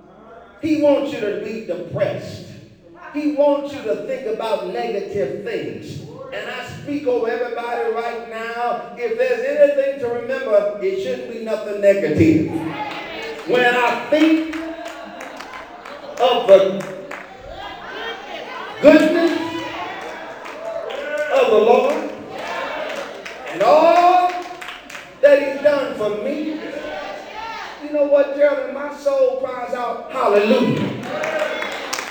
He 0.62 0.82
wants 0.82 1.12
you 1.12 1.20
to 1.20 1.40
be 1.44 1.66
depressed. 1.66 2.46
He 3.14 3.32
wants 3.32 3.72
you 3.74 3.82
to 3.82 4.06
think 4.06 4.26
about 4.26 4.68
negative 4.68 5.44
things. 5.44 6.02
And 6.32 6.50
I 6.50 6.66
speak 6.82 7.06
over 7.06 7.28
everybody 7.28 7.90
right 7.92 8.28
now. 8.28 8.94
If 8.96 9.18
there's 9.18 9.44
anything 9.44 10.00
to 10.00 10.08
remember, 10.08 10.78
it 10.82 11.02
shouldn't 11.02 11.32
be 11.32 11.44
nothing 11.44 11.80
negative. 11.80 12.50
When 13.48 13.74
I 13.74 14.06
think 14.10 14.56
of 16.20 16.46
the 16.46 16.98
goodness 18.82 19.32
of 21.32 21.50
the 21.50 21.58
Lord 21.58 21.94
and 23.48 23.62
all 23.62 23.97
done 25.68 25.94
for 25.96 26.22
me, 26.24 26.58
you 27.82 27.92
know 27.92 28.04
what, 28.04 28.34
Gerald? 28.34 28.72
My 28.72 28.96
soul 28.96 29.38
cries 29.38 29.74
out, 29.74 30.10
Hallelujah. 30.10 30.80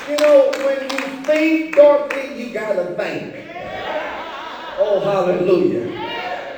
You 0.07 0.15
know, 0.17 0.51
when 0.63 0.83
you 0.83 1.23
think, 1.23 1.75
Dorothy, 1.75 2.35
you 2.35 2.53
gotta 2.53 2.93
think. 2.95 3.33
Oh, 4.77 4.99
hallelujah. 5.03 5.89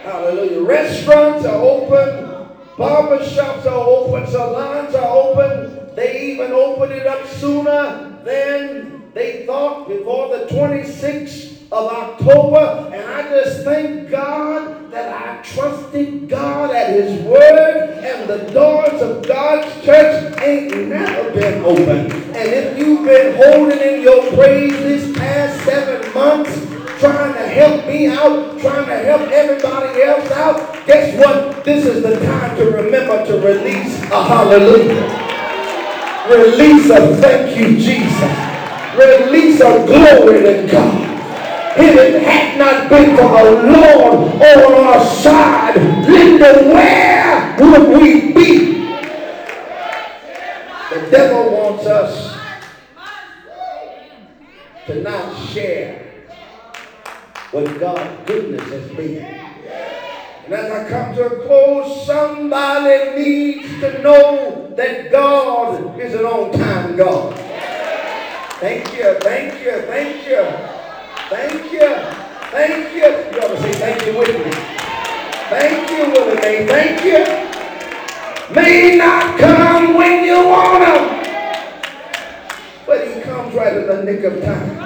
Hallelujah. 0.03 0.61
Restaurants 0.61 1.45
are 1.45 1.61
open, 1.63 2.49
barber 2.77 3.23
shops 3.23 3.65
are 3.65 3.79
open, 3.79 4.27
salons 4.27 4.93
are 4.93 5.07
open. 5.07 5.95
They 5.95 6.33
even 6.33 6.51
opened 6.51 6.91
it 6.91 7.07
up 7.07 7.25
sooner 7.27 8.19
than 8.25 9.09
they 9.13 9.45
thought 9.45 9.87
before 9.87 10.37
the 10.37 10.47
26th 10.47 11.58
of 11.71 11.85
October. 11.87 12.89
And 12.93 13.05
I 13.05 13.29
just 13.29 13.63
thank 13.63 14.09
God 14.09 14.91
that 14.91 15.13
I 15.13 15.41
trusted 15.43 16.27
God 16.27 16.71
at 16.71 16.89
His 16.89 17.21
Word, 17.21 17.99
and 18.03 18.29
the 18.29 18.51
doors 18.51 19.01
of 19.01 19.27
God's 19.27 19.85
church 19.85 20.39
ain't 20.41 20.89
never 20.89 21.31
been 21.31 21.63
open. 21.63 22.11
And 22.35 22.35
if 22.35 22.77
you've 22.77 23.05
been 23.05 23.35
holding 23.35 23.79
in 23.79 24.01
your 24.01 24.31
praise 24.33 24.71
this 24.71 25.15
past 25.15 25.63
seven 25.63 26.13
months, 26.13 26.51
trying 26.99 27.33
to 27.33 27.47
help 27.47 27.85
me 27.85 28.07
out, 28.07 28.59
trying 28.59 28.87
to 28.87 28.97
help 28.97 29.29
everybody 29.29 30.01
else 30.01 30.31
out, 30.31 30.85
guess 30.87 31.17
what? 31.17 31.63
This 31.63 31.85
is 31.85 32.01
the 32.01 32.19
time 32.25 32.57
to 32.57 32.65
remember 32.65 33.25
to 33.27 33.33
release 33.39 34.01
a 34.11 34.23
hallelujah. 34.23 35.27
Release 36.29 36.89
a 36.89 37.15
thank 37.17 37.57
you, 37.57 37.77
Jesus. 37.77 38.49
Release 38.97 39.61
a 39.61 39.85
glory 39.85 40.41
to 40.43 40.67
God. 40.71 41.18
If 41.81 41.97
it 41.97 42.23
had 42.23 42.57
not 42.57 42.89
been 42.89 43.15
for 43.15 43.23
the 43.23 43.63
Lord 43.71 44.41
on 44.41 44.73
our 44.85 45.05
side, 45.05 45.77
Linda, 46.07 46.65
where 46.73 47.55
would 47.59 48.01
we 48.01 48.33
be? 48.33 48.49
The 50.89 51.07
devil 51.09 51.51
wants 51.51 51.85
us 51.85 52.37
to 54.87 55.01
not 55.01 55.47
share 55.47 56.25
what 57.51 57.79
God's 57.79 58.27
goodness 58.29 58.69
has 58.69 58.91
been. 58.91 59.23
And 60.45 60.53
as 60.53 60.71
I 60.71 60.89
come 60.89 61.15
to 61.15 61.25
a 61.27 61.45
close, 61.45 62.05
somebody 62.05 63.23
needs 63.23 63.79
to 63.81 64.01
know 64.01 64.73
that 64.75 65.11
God 65.11 65.99
is 65.99 66.13
an 66.15 66.25
on-time 66.25 66.95
God. 66.97 67.35
Thank 68.59 68.91
you, 68.97 69.13
thank 69.21 69.61
you, 69.63 69.81
thank 69.83 70.27
you, 70.27 70.43
thank 71.29 71.71
you, 71.71 71.95
thank 72.51 72.93
you. 72.93 72.99
You 73.01 73.41
ought 73.41 73.55
to 73.55 73.61
say 73.61 73.73
thank 73.73 74.05
you 74.05 74.17
with 74.17 74.45
me. 74.45 74.51
Thank 75.49 75.89
you, 75.89 76.11
Willie 76.11 76.35
Mae, 76.41 76.65
thank 76.67 77.03
you. 77.03 78.55
May 78.55 78.95
not 78.97 79.39
come 79.39 79.93
when 79.95 80.23
you 80.23 80.47
want 80.47 80.83
him, 80.83 81.03
but 82.85 83.07
he 83.07 83.21
comes 83.21 83.53
right 83.55 83.77
in 83.77 83.87
the 83.87 84.03
nick 84.03 84.23
of 84.23 84.41
time. 84.43 84.77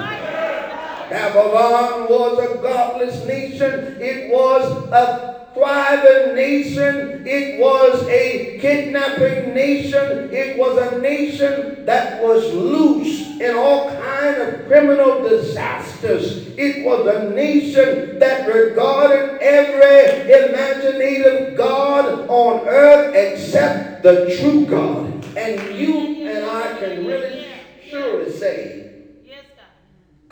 Babylon 1.10 2.08
was 2.08 2.38
a 2.38 2.56
godless 2.62 3.24
nation. 3.26 3.96
It 4.00 4.30
was 4.32 4.90
a 4.90 5.43
thriving 5.54 6.34
nation. 6.34 7.22
It 7.26 7.60
was 7.60 8.06
a 8.08 8.58
kidnapping 8.60 9.54
nation. 9.54 10.30
It 10.32 10.58
was 10.58 10.76
a 10.78 10.98
nation 10.98 11.84
that 11.86 12.22
was 12.22 12.52
loose 12.52 13.40
in 13.40 13.54
all 13.56 13.90
kind 13.90 14.42
of 14.42 14.66
criminal 14.66 15.28
disasters. 15.28 16.48
It 16.58 16.84
was 16.84 17.06
a 17.06 17.30
nation 17.30 18.18
that 18.18 18.46
regarded 18.46 19.38
every 19.40 20.32
imaginative 20.32 21.56
God 21.56 22.28
on 22.28 22.68
earth 22.68 23.14
except 23.14 24.02
the 24.02 24.36
true 24.38 24.66
God. 24.66 25.24
And 25.36 25.76
you 25.76 26.28
and 26.28 26.44
I 26.44 26.78
can 26.78 27.06
really 27.06 27.46
surely 27.88 28.30
say 28.30 28.84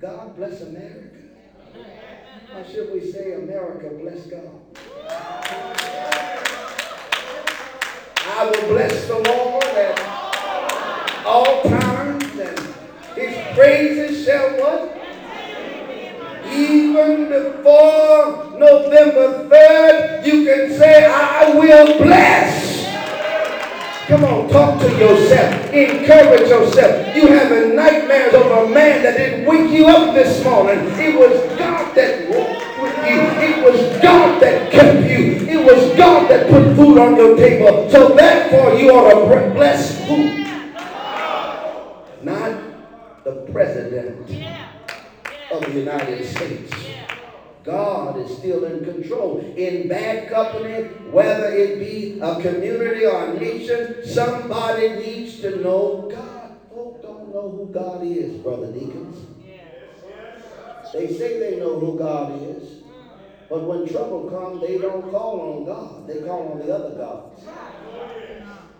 God 0.00 0.34
bless 0.34 0.62
America. 0.62 1.18
How 2.50 2.64
should 2.64 2.90
we 2.90 3.12
say 3.12 3.34
America 3.34 3.90
bless 4.00 4.26
God? 4.28 4.50
I 8.26 8.44
will 8.46 8.68
bless 8.68 9.06
the 9.08 9.18
Lord 9.18 9.64
at 9.64 10.00
all 11.26 11.62
times, 11.64 12.24
and 12.24 12.58
his 13.14 13.54
praises 13.54 14.24
shall 14.24 14.48
what? 14.58 14.96
Even 16.50 17.28
before 17.28 18.58
November 18.58 19.48
3rd, 19.50 20.24
you 20.24 20.46
can 20.46 20.78
say, 20.78 21.04
I 21.04 21.52
will 21.54 21.98
bless. 21.98 22.59
Come 24.10 24.24
on, 24.24 24.48
talk 24.48 24.80
to 24.80 24.88
yourself. 24.98 25.72
Encourage 25.72 26.48
yourself. 26.48 27.14
You 27.14 27.28
having 27.28 27.76
nightmares 27.76 28.34
over 28.34 28.64
a 28.64 28.68
man 28.68 29.04
that 29.04 29.16
didn't 29.16 29.46
wake 29.46 29.70
you 29.70 29.86
up 29.86 30.16
this 30.16 30.42
morning. 30.42 30.80
It 30.98 31.16
was 31.16 31.38
God 31.56 31.94
that 31.94 32.28
walked 32.28 32.82
with 32.82 32.96
you. 33.08 33.20
It 33.40 33.62
was 33.62 34.02
God 34.02 34.42
that 34.42 34.72
kept 34.72 35.08
you. 35.08 35.48
It 35.48 35.64
was 35.64 35.96
God 35.96 36.28
that 36.28 36.50
put 36.50 36.74
food 36.74 36.98
on 36.98 37.14
your 37.14 37.36
table. 37.36 37.88
So 37.88 38.16
therefore, 38.16 38.74
you 38.74 38.90
are 38.90 39.14
to 39.14 39.54
bless 39.54 40.04
food. 40.04 40.44
Not 42.24 42.60
the 43.22 43.48
president 43.52 44.28
of 45.52 45.60
the 45.60 45.70
United 45.70 46.26
States. 46.26 46.89
God 47.70 48.18
is 48.18 48.36
still 48.36 48.64
in 48.64 48.84
control. 48.84 49.38
In 49.56 49.88
bad 49.88 50.28
company, 50.28 50.88
whether 51.10 51.52
it 51.52 51.78
be 51.78 52.18
a 52.20 52.40
community 52.40 53.06
or 53.06 53.26
a 53.26 53.38
nation, 53.38 54.04
somebody 54.04 54.88
needs 54.90 55.40
to 55.40 55.62
know 55.62 56.10
God. 56.10 56.58
Folk 56.74 57.00
don't 57.02 57.32
know 57.32 57.50
who 57.50 57.72
God 57.72 58.04
is, 58.04 58.34
Brother 58.38 58.72
Deacons. 58.72 59.26
They 60.92 61.06
say 61.06 61.38
they 61.38 61.60
know 61.60 61.78
who 61.78 61.96
God 61.96 62.42
is. 62.42 62.82
But 63.48 63.62
when 63.62 63.88
trouble 63.88 64.28
comes, 64.28 64.60
they 64.60 64.78
don't 64.78 65.08
call 65.10 65.40
on 65.40 65.64
God. 65.64 66.08
They 66.08 66.20
call 66.26 66.52
on 66.52 66.58
the 66.58 66.74
other 66.74 66.96
gods. 66.96 67.44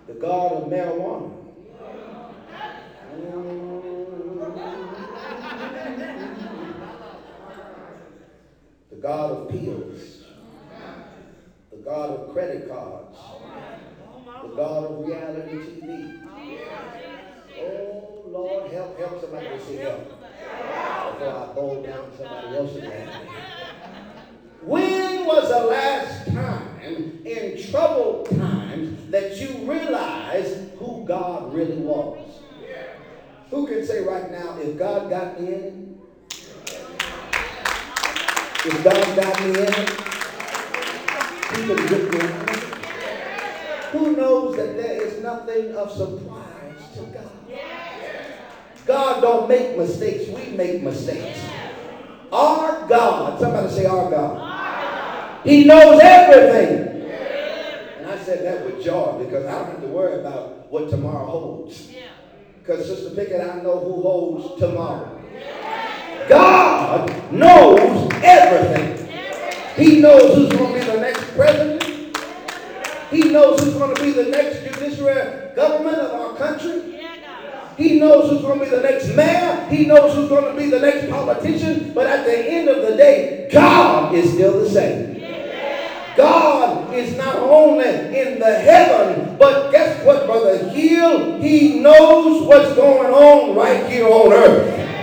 The 0.08 0.14
God 0.14 0.52
of 0.52 0.64
marijuana. 0.68 1.36
The 6.02 6.36
God 9.00 9.30
of 9.30 9.48
pills. 9.48 10.24
The 11.70 11.78
God 11.78 12.10
of 12.10 12.32
credit 12.32 12.68
cards. 12.68 13.16
The 14.42 14.48
God 14.56 14.84
of 14.84 15.06
reality 15.06 15.56
TV. 15.56 16.20
Oh, 17.60 18.22
Lord, 18.26 18.70
help, 18.72 18.98
help 18.98 19.20
somebody 19.20 19.48
to 19.48 19.64
say 19.64 19.76
help. 19.76 20.08
Before 20.08 21.28
I 21.28 21.54
bow 21.54 21.82
down 21.86 22.10
somebody 22.16 22.56
else's 22.56 22.82
hand. 22.82 23.28
When 24.62 25.24
was 25.24 25.48
the 25.48 25.66
last 25.66 26.26
time 26.26 26.80
in 27.24 27.70
troubled 27.70 28.28
times 28.30 29.10
that 29.10 29.40
you 29.40 29.70
realized 29.70 30.70
who 30.78 31.04
God 31.06 31.54
really 31.54 31.76
was? 31.76 32.18
Who 33.50 33.66
can 33.66 33.86
say 33.86 34.04
right 34.04 34.30
now, 34.30 34.58
if 34.58 34.78
God 34.78 35.08
got 35.08 35.38
in? 35.38 35.89
If 38.62 38.84
God 38.84 39.16
got 39.16 39.40
me 39.40 39.50
in 39.50 39.56
it, 39.56 39.88
He 41.50 41.66
can 41.66 41.86
get 41.88 42.12
me 42.12 42.20
out. 42.20 42.50
Who 43.92 44.16
knows 44.16 44.56
that 44.56 44.76
there 44.76 45.02
is 45.02 45.22
nothing 45.22 45.74
of 45.74 45.90
surprise 45.90 46.94
to 46.94 47.00
God? 47.06 47.30
God 48.86 49.20
don't 49.22 49.48
make 49.48 49.78
mistakes, 49.78 50.28
we 50.28 50.50
make 50.56 50.82
mistakes. 50.82 51.40
Our 52.30 52.86
God, 52.86 53.40
somebody 53.40 53.70
say 53.70 53.86
our 53.86 54.10
God. 54.10 55.46
He 55.46 55.64
knows 55.64 55.98
everything. 56.02 57.10
And 57.98 58.06
I 58.10 58.18
said 58.22 58.44
that 58.44 58.66
with 58.66 58.84
joy 58.84 59.24
because 59.24 59.46
I 59.46 59.52
don't 59.52 59.70
have 59.70 59.80
to 59.80 59.88
worry 59.88 60.20
about 60.20 60.70
what 60.70 60.90
tomorrow 60.90 61.24
holds. 61.24 61.90
Because 62.58 62.86
Sister 62.86 63.14
Pickett, 63.14 63.40
I 63.40 63.62
know 63.62 63.80
who 63.80 64.02
holds 64.02 64.60
tomorrow. 64.60 65.19
God 66.28 67.32
knows 67.32 68.10
everything. 68.22 69.08
He 69.76 70.00
knows 70.00 70.36
who's 70.36 70.52
going 70.52 70.74
to 70.74 70.80
be 70.80 70.86
the 70.86 71.00
next 71.00 71.24
president. 71.34 72.16
He 73.10 73.30
knows 73.30 73.62
who's 73.62 73.74
going 73.74 73.94
to 73.94 74.02
be 74.02 74.12
the 74.12 74.26
next 74.26 74.62
judiciary 74.62 75.54
government 75.56 75.96
of 75.96 76.12
our 76.12 76.36
country. 76.36 77.00
He 77.76 77.98
knows 77.98 78.30
who's 78.30 78.42
going 78.42 78.58
to 78.58 78.64
be 78.64 78.70
the 78.70 78.82
next 78.82 79.08
mayor. 79.14 79.66
He 79.70 79.86
knows 79.86 80.14
who's 80.14 80.28
going 80.28 80.54
to 80.54 80.60
be 80.60 80.68
the 80.68 80.80
next 80.80 81.10
politician. 81.10 81.92
But 81.94 82.06
at 82.06 82.26
the 82.26 82.36
end 82.36 82.68
of 82.68 82.82
the 82.86 82.96
day, 82.96 83.48
God 83.50 84.14
is 84.14 84.34
still 84.34 84.60
the 84.60 84.68
same. 84.68 85.18
God 86.16 86.92
is 86.92 87.16
not 87.16 87.36
only 87.36 87.88
in 87.88 88.38
the 88.38 88.58
heaven, 88.60 89.38
but 89.38 89.70
guess 89.70 90.04
what, 90.04 90.26
Brother 90.26 90.68
Hill? 90.68 91.40
He 91.40 91.80
knows 91.80 92.46
what's 92.46 92.74
going 92.74 93.12
on 93.12 93.56
right 93.56 93.90
here 93.90 94.06
on 94.06 94.32
earth. 94.32 94.99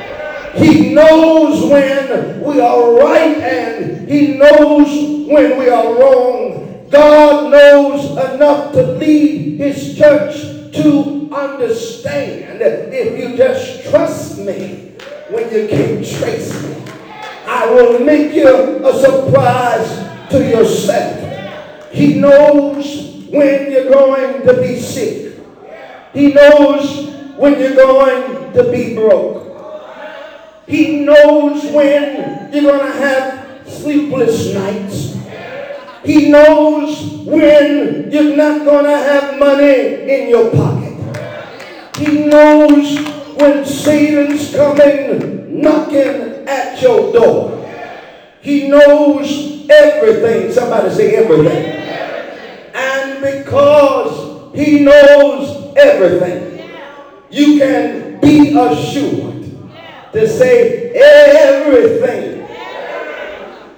He 0.57 0.93
knows 0.93 1.69
when 1.69 2.41
we 2.41 2.59
are 2.59 2.93
right 2.93 3.37
and 3.37 4.09
he 4.09 4.37
knows 4.37 4.87
when 5.27 5.57
we 5.59 5.69
are 5.69 5.99
wrong. 5.99 6.87
God 6.89 7.51
knows 7.51 8.11
enough 8.11 8.73
to 8.73 8.83
lead 8.93 9.59
his 9.59 9.97
church 9.97 10.35
to 10.73 11.29
understand 11.31 12.61
if 12.61 13.19
you 13.19 13.37
just 13.37 13.89
trust 13.89 14.39
me 14.39 14.93
when 15.29 15.53
you 15.53 15.67
can't 15.67 16.05
trace 16.05 16.63
me. 16.63 16.83
I 17.45 17.69
will 17.69 17.99
make 17.99 18.33
you 18.33 18.85
a 18.85 18.93
surprise 18.99 20.29
to 20.31 20.43
yourself. 20.43 21.91
He 21.91 22.15
knows 22.15 23.25
when 23.29 23.71
you're 23.71 23.89
going 23.91 24.45
to 24.45 24.61
be 24.61 24.79
sick. 24.79 25.39
He 26.13 26.33
knows 26.33 27.09
when 27.37 27.59
you're 27.59 27.75
going 27.75 28.53
to 28.53 28.71
be 28.71 28.95
broke. 28.95 29.46
He 30.67 30.99
knows 31.05 31.63
when 31.71 32.51
you're 32.51 32.61
going 32.63 32.91
to 32.91 32.99
have 32.99 33.69
sleepless 33.69 34.53
nights. 34.53 35.15
He 36.03 36.29
knows 36.29 37.23
when 37.25 38.11
you're 38.11 38.35
not 38.35 38.65
going 38.65 38.83
to 38.83 38.97
have 38.97 39.39
money 39.39 40.11
in 40.11 40.29
your 40.29 40.51
pocket. 40.51 41.95
He 41.97 42.25
knows 42.25 42.99
when 43.37 43.65
Satan's 43.65 44.53
coming 44.53 45.61
knocking 45.61 46.45
at 46.47 46.81
your 46.81 47.13
door. 47.13 47.65
He 48.41 48.67
knows 48.67 49.69
everything. 49.69 50.51
Somebody 50.51 50.93
say 50.93 51.15
everything. 51.15 51.65
And 52.75 53.21
because 53.21 54.53
he 54.53 54.81
knows 54.81 55.73
everything, 55.77 56.69
you 57.29 57.57
can 57.57 58.19
be 58.19 58.49
assured 58.57 59.36
to 60.13 60.27
say 60.27 60.91
everything 60.91 62.47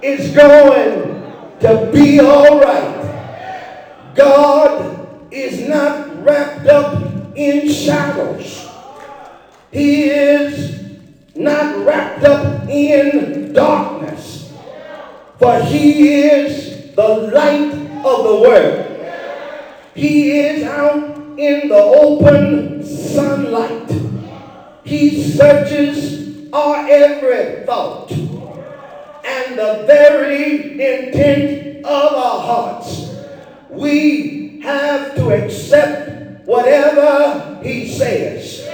is 0.02 0.34
going 0.34 1.22
to 1.60 1.90
be 1.92 2.20
all 2.20 2.60
right. 2.60 4.12
God 4.14 5.32
is 5.32 5.68
not 5.68 6.24
wrapped 6.24 6.66
up 6.66 7.36
in 7.36 7.70
shadows. 7.70 8.68
He 9.70 10.04
is 10.04 10.80
not 11.34 11.84
wrapped 11.86 12.24
up 12.24 12.68
in 12.68 13.52
darkness. 13.52 14.52
For 15.38 15.60
he 15.62 16.22
is 16.22 16.94
the 16.94 17.08
light 17.32 17.72
of 18.04 18.24
the 18.24 18.40
world. 18.40 18.86
He 19.94 20.38
is 20.38 20.64
out 20.64 21.16
in 21.38 21.68
the 21.68 21.74
open 21.74 22.84
sunlight. 22.84 23.90
He 24.84 25.22
searches 25.22 26.19
our 26.52 26.86
every 26.88 27.64
thought 27.64 28.10
and 28.10 29.58
the 29.58 29.84
very 29.86 30.72
intent 30.72 31.84
of 31.84 32.12
our 32.12 32.40
hearts. 32.40 33.14
We 33.68 34.60
have 34.62 35.14
to 35.14 35.30
accept 35.30 36.46
whatever 36.46 37.60
he 37.62 37.88
says 37.88 38.66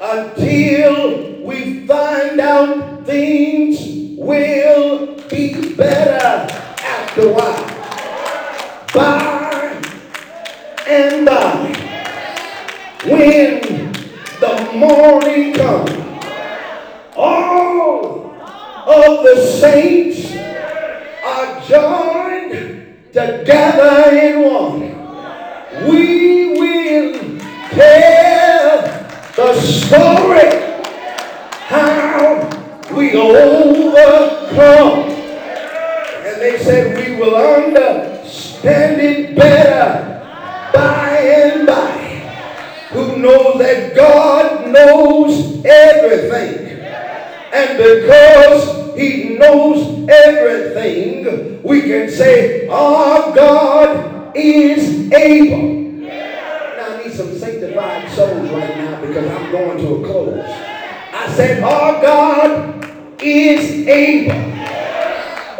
until 0.00 1.42
we 1.42 1.86
find 1.86 2.40
out 2.40 3.04
things 3.06 4.16
will 4.18 5.16
be 5.28 5.74
better 5.74 6.50
after 6.82 7.28
a 7.28 7.32
while. 7.32 7.68
By 8.94 9.82
and 10.86 11.26
by, 11.26 11.72
when 13.04 13.92
the 14.40 14.72
morning 14.74 15.54
comes, 15.54 16.11
all 17.22 18.34
of 18.86 19.22
the 19.24 19.46
saints 19.60 20.34
are 21.24 21.60
joined 21.60 22.52
together 23.12 24.10
in 24.16 24.42
one. 24.42 24.80
We 25.88 26.58
will 26.58 27.38
tell 27.70 28.82
the 29.36 29.60
story 29.60 30.50
how 31.68 32.50
we 32.90 33.14
overcome. 33.14 35.10
And 36.26 36.40
they 36.40 36.58
said 36.58 36.96
we 36.96 37.14
will 37.16 37.36
understand 37.36 39.00
it 39.00 39.36
better 39.36 40.70
by 40.74 41.18
and 41.18 41.66
by. 41.66 41.98
Who 42.90 43.16
knows 43.18 43.58
that 43.58 43.94
God 43.94 44.68
knows 44.72 45.64
everything. 45.64 46.81
And 47.52 47.76
because 47.76 48.96
he 48.98 49.36
knows 49.36 50.08
everything, 50.08 51.62
we 51.62 51.82
can 51.82 52.10
say 52.10 52.66
our 52.68 53.34
God 53.34 54.34
is 54.34 55.12
able. 55.12 55.82
Now 56.00 56.96
I 56.96 57.04
need 57.04 57.12
some 57.12 57.36
sanctified 57.38 58.10
souls 58.12 58.48
right 58.48 58.76
now 58.78 59.00
because 59.02 59.30
I'm 59.30 59.50
going 59.50 59.78
to 59.78 59.96
a 59.96 60.06
close. 60.06 60.44
I 61.12 61.30
said 61.36 61.62
our 61.62 62.00
God 62.00 63.22
is 63.22 63.86
able. 63.86 64.32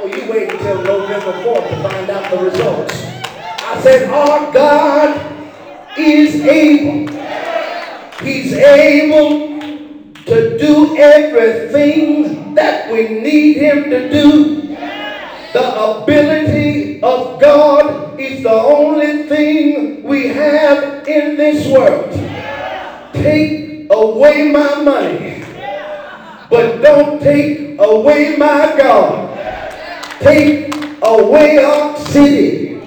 Oh, 0.00 0.06
you 0.06 0.32
wait 0.32 0.50
until 0.50 0.82
November 0.82 1.32
4th 1.44 1.68
to 1.68 1.82
find 1.82 2.10
out 2.10 2.30
the 2.30 2.38
results. 2.38 2.94
I 2.94 3.80
said 3.82 4.08
our 4.08 4.50
God 4.50 5.98
is 5.98 6.40
able. 6.40 7.12
He's 8.22 8.54
able 8.54 9.51
to 10.26 10.58
do 10.58 10.96
everything 10.96 12.54
that 12.54 12.90
we 12.92 13.08
need 13.08 13.56
him 13.56 13.90
to 13.90 14.10
do. 14.10 14.76
The 15.52 15.82
ability 15.82 17.02
of 17.02 17.40
God 17.40 18.18
is 18.18 18.42
the 18.42 18.50
only 18.50 19.24
thing 19.28 20.02
we 20.02 20.28
have 20.28 21.06
in 21.06 21.36
this 21.36 21.66
world. 21.66 22.10
Take 23.12 23.86
away 23.90 24.50
my 24.50 24.82
money, 24.82 25.44
but 26.48 26.80
don't 26.80 27.20
take 27.20 27.78
away 27.78 28.36
my 28.36 28.74
God. 28.78 29.28
Take 30.20 30.74
away 31.02 31.58
our 31.58 31.98
city, 31.98 32.80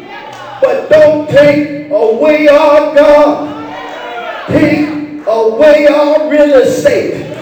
but 0.62 0.90
don't 0.90 1.30
take 1.30 1.92
away 1.92 2.48
our 2.48 2.96
God. 2.96 4.48
Take 4.48 4.95
away 5.28 5.88
our 5.88 6.30
real 6.30 6.54
estate, 6.62 7.34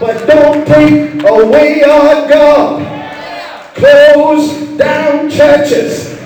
but 0.00 0.26
don't 0.26 0.66
take 0.66 1.22
away 1.24 1.82
our 1.82 2.28
God. 2.28 2.84
Close 3.74 4.76
down 4.76 5.30
churches, 5.30 6.18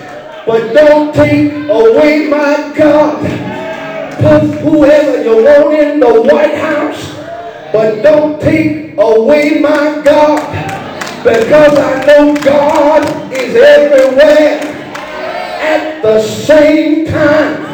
but 0.47 0.73
don't 0.73 1.15
take 1.15 1.53
away 1.69 2.29
my 2.29 2.73
God. 2.77 3.21
Put 4.17 4.61
whoever 4.61 5.23
you 5.23 5.45
want 5.45 5.75
in 5.75 6.01
the 6.01 6.23
White 6.23 6.55
House, 6.55 7.15
but 7.73 8.03
don't 8.03 8.41
take 8.41 8.97
away 8.99 9.61
my 9.61 10.03
God. 10.05 10.41
Because 11.25 11.79
I 11.79 12.05
know 12.05 12.35
God 12.43 13.33
is 13.33 13.55
everywhere 13.55 14.61
at 15.63 16.03
the 16.03 16.21
same 16.21 17.07
time. 17.07 17.72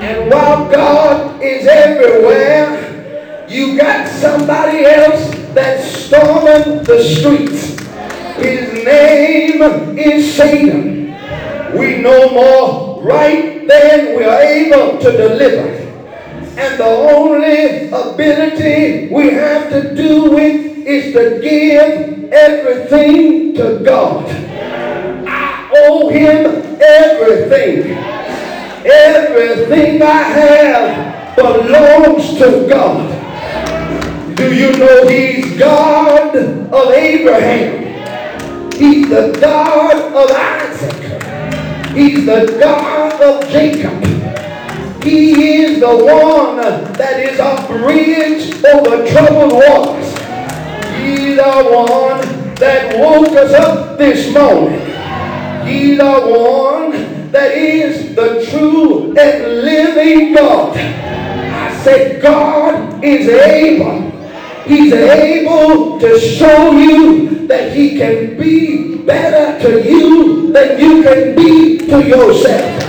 And 0.00 0.30
while 0.30 0.70
God 0.70 1.42
is 1.42 1.66
everywhere, 1.66 3.46
you 3.50 3.76
got 3.76 4.08
somebody 4.08 4.86
else 4.86 5.30
that's 5.52 5.84
storming 6.06 6.82
the 6.84 7.04
streets. 7.04 7.78
His 8.36 8.82
name 8.82 9.60
is 9.98 10.34
Satan. 10.34 11.10
We 11.76 11.98
know 11.98 12.30
more 12.30 13.02
right 13.02 13.68
than 13.68 14.16
we 14.16 14.24
are 14.24 14.40
able 14.40 14.98
to 15.00 15.12
deliver. 15.12 15.68
And 16.58 16.80
the 16.80 16.84
only 16.84 17.88
ability 17.90 19.08
we 19.12 19.34
have 19.34 19.68
to 19.70 19.94
do 19.94 20.30
with 20.30 20.86
is 20.86 21.12
to 21.12 21.40
give 21.42 22.32
everything 22.32 23.54
to 23.56 23.80
God. 23.84 24.24
I 25.26 25.70
owe 25.74 26.08
him 26.08 26.76
everything. 26.80 28.20
Everything 28.84 30.02
I 30.02 30.22
have 30.22 31.36
belongs 31.36 32.38
to 32.38 32.66
God. 32.68 34.36
Do 34.36 34.54
you 34.54 34.72
know 34.72 35.06
he's 35.06 35.58
God 35.58 36.34
of 36.34 36.90
Abraham? 36.92 38.72
He's 38.72 39.08
the 39.10 39.36
God 39.38 40.14
of 40.14 40.30
Isaac. 40.30 41.94
He's 41.94 42.24
the 42.24 42.56
God 42.58 43.20
of 43.20 43.48
Jacob. 43.50 44.02
He 45.04 45.56
is 45.56 45.80
the 45.80 45.96
one 45.96 46.56
that 46.56 47.20
is 47.20 47.38
our 47.38 47.66
bridge 47.68 48.64
over 48.64 49.06
troubled 49.08 49.52
waters. 49.52 50.08
He's 50.96 51.36
the 51.36 51.70
one 51.70 52.54
that 52.54 52.98
woke 52.98 53.36
us 53.36 53.52
up 53.52 53.98
this 53.98 54.32
morning. 54.32 54.80
He's 55.66 55.98
the 55.98 56.20
one 56.20 57.19
that 57.32 57.56
is 57.56 58.14
the 58.16 58.44
true 58.50 59.14
and 59.16 59.62
living 59.62 60.34
God. 60.34 60.76
I 60.76 61.76
said, 61.84 62.20
God 62.20 63.04
is 63.04 63.28
able. 63.28 64.10
He's 64.66 64.92
able 64.92 65.98
to 66.00 66.18
show 66.18 66.72
you 66.72 67.46
that 67.46 67.72
he 67.72 67.96
can 67.98 68.36
be 68.36 68.96
better 68.98 69.60
to 69.62 69.88
you 69.88 70.52
than 70.52 70.78
you 70.80 71.02
can 71.02 71.36
be 71.36 71.78
to 71.78 72.06
yourself. 72.06 72.80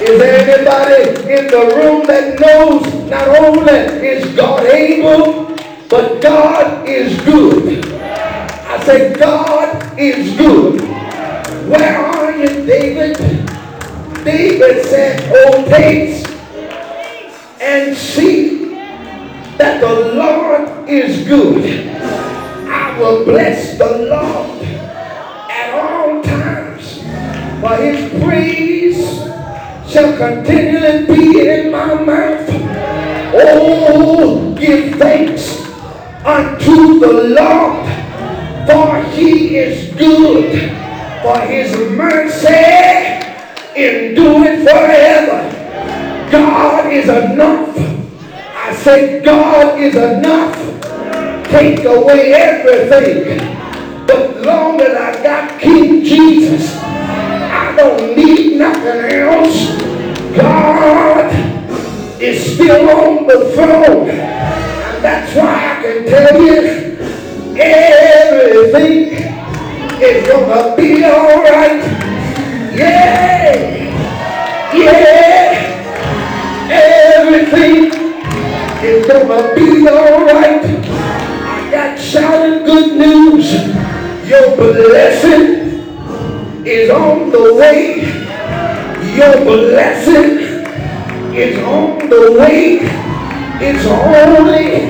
Is 0.00 0.18
there 0.18 0.48
anybody 0.48 1.32
in 1.32 1.46
the 1.48 1.74
room 1.76 2.06
that 2.06 2.40
knows 2.40 3.10
not 3.10 3.28
only 3.28 3.72
is 4.06 4.34
God 4.34 4.64
able, 4.66 5.56
but 5.88 6.22
God 6.22 6.88
is 6.88 7.20
good? 7.22 7.84
I 7.84 8.82
say 8.84 9.12
God 9.14 9.98
is 9.98 10.36
good. 10.36 10.80
Where 11.68 11.98
are 11.98 12.36
you, 12.36 12.64
David? 12.64 13.50
David 14.24 14.84
said, 14.84 15.32
Oh, 15.32 15.64
taste 15.66 16.26
and 17.58 17.96
see 17.96 18.74
that 19.56 19.80
the 19.80 20.14
Lord 20.14 20.88
is 20.88 21.26
good. 21.26 21.88
I 22.68 22.98
will 22.98 23.24
bless 23.24 23.78
the 23.78 23.98
Lord 24.08 24.62
at 25.50 25.72
all 25.72 26.22
times, 26.22 26.98
for 27.60 27.76
his 27.76 28.22
praise 28.22 29.20
shall 29.90 30.16
continually 30.18 31.06
be 31.06 31.48
in 31.48 31.72
my 31.72 31.94
mouth. 31.94 32.48
Oh, 33.32 34.54
give 34.54 34.96
thanks 34.96 35.60
unto 36.26 37.00
the 37.00 37.12
Lord, 37.40 37.86
for 38.66 39.02
he 39.12 39.56
is 39.56 39.94
good, 39.94 40.70
for 41.22 41.38
his 41.40 41.74
mercy 41.92 43.19
endureth 43.76 44.68
forever. 44.68 46.30
God 46.30 46.92
is 46.92 47.08
enough. 47.08 47.76
I 48.54 48.74
say 48.74 49.20
God 49.22 49.80
is 49.80 49.96
enough. 49.96 50.56
Take 51.50 51.84
away 51.84 52.32
everything. 52.32 53.38
But 54.06 54.42
long 54.42 54.80
as 54.80 54.94
I 54.94 55.22
got 55.22 55.60
King 55.60 56.04
Jesus, 56.04 56.76
I 56.82 57.74
don't 57.76 58.16
need 58.16 58.58
nothing 58.58 59.10
else. 59.10 59.76
God 60.36 61.32
is 62.20 62.54
still 62.54 62.88
on 62.90 63.26
the 63.26 63.50
throne. 63.54 64.10
And 64.10 65.04
that's 65.04 65.34
why 65.34 65.78
I 65.78 65.82
can 65.82 66.04
tell 66.06 66.40
you 66.40 66.96
everything 67.56 69.10
is 70.02 70.28
gonna 70.28 70.76
be 70.76 71.04
alright. 71.04 72.09
Yeah. 72.72 73.90
Yeah. 74.74 75.50
Everything 76.70 77.92
is 78.82 79.06
gonna 79.06 79.54
be 79.54 79.88
alright. 79.88 80.64
I 80.64 81.70
got 81.70 81.98
shouting 81.98 82.64
good 82.64 82.96
news. 82.96 83.52
Your 84.28 84.56
blessing 84.56 85.80
is 86.64 86.90
on 86.90 87.30
the 87.30 87.54
way. 87.54 88.02
Your 89.16 89.44
blessing 89.44 90.38
is 91.34 91.58
on 91.64 92.08
the 92.08 92.32
way. 92.38 92.78
It's 93.62 93.84
only 93.86 94.88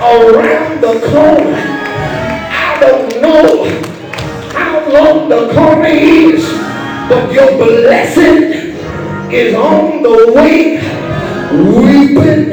around 0.00 0.80
the 0.80 1.00
corner. 1.10 1.56
I 2.50 2.78
don't 2.80 3.20
know 3.20 3.64
how 4.52 4.88
long 4.88 5.28
the 5.28 5.52
corner 5.52 5.86
is, 5.86 6.59
but 7.10 7.32
your 7.32 7.50
blessing 7.58 8.44
is 9.32 9.52
on 9.52 10.00
the 10.00 10.32
way. 10.32 10.78
Weeping 11.50 12.50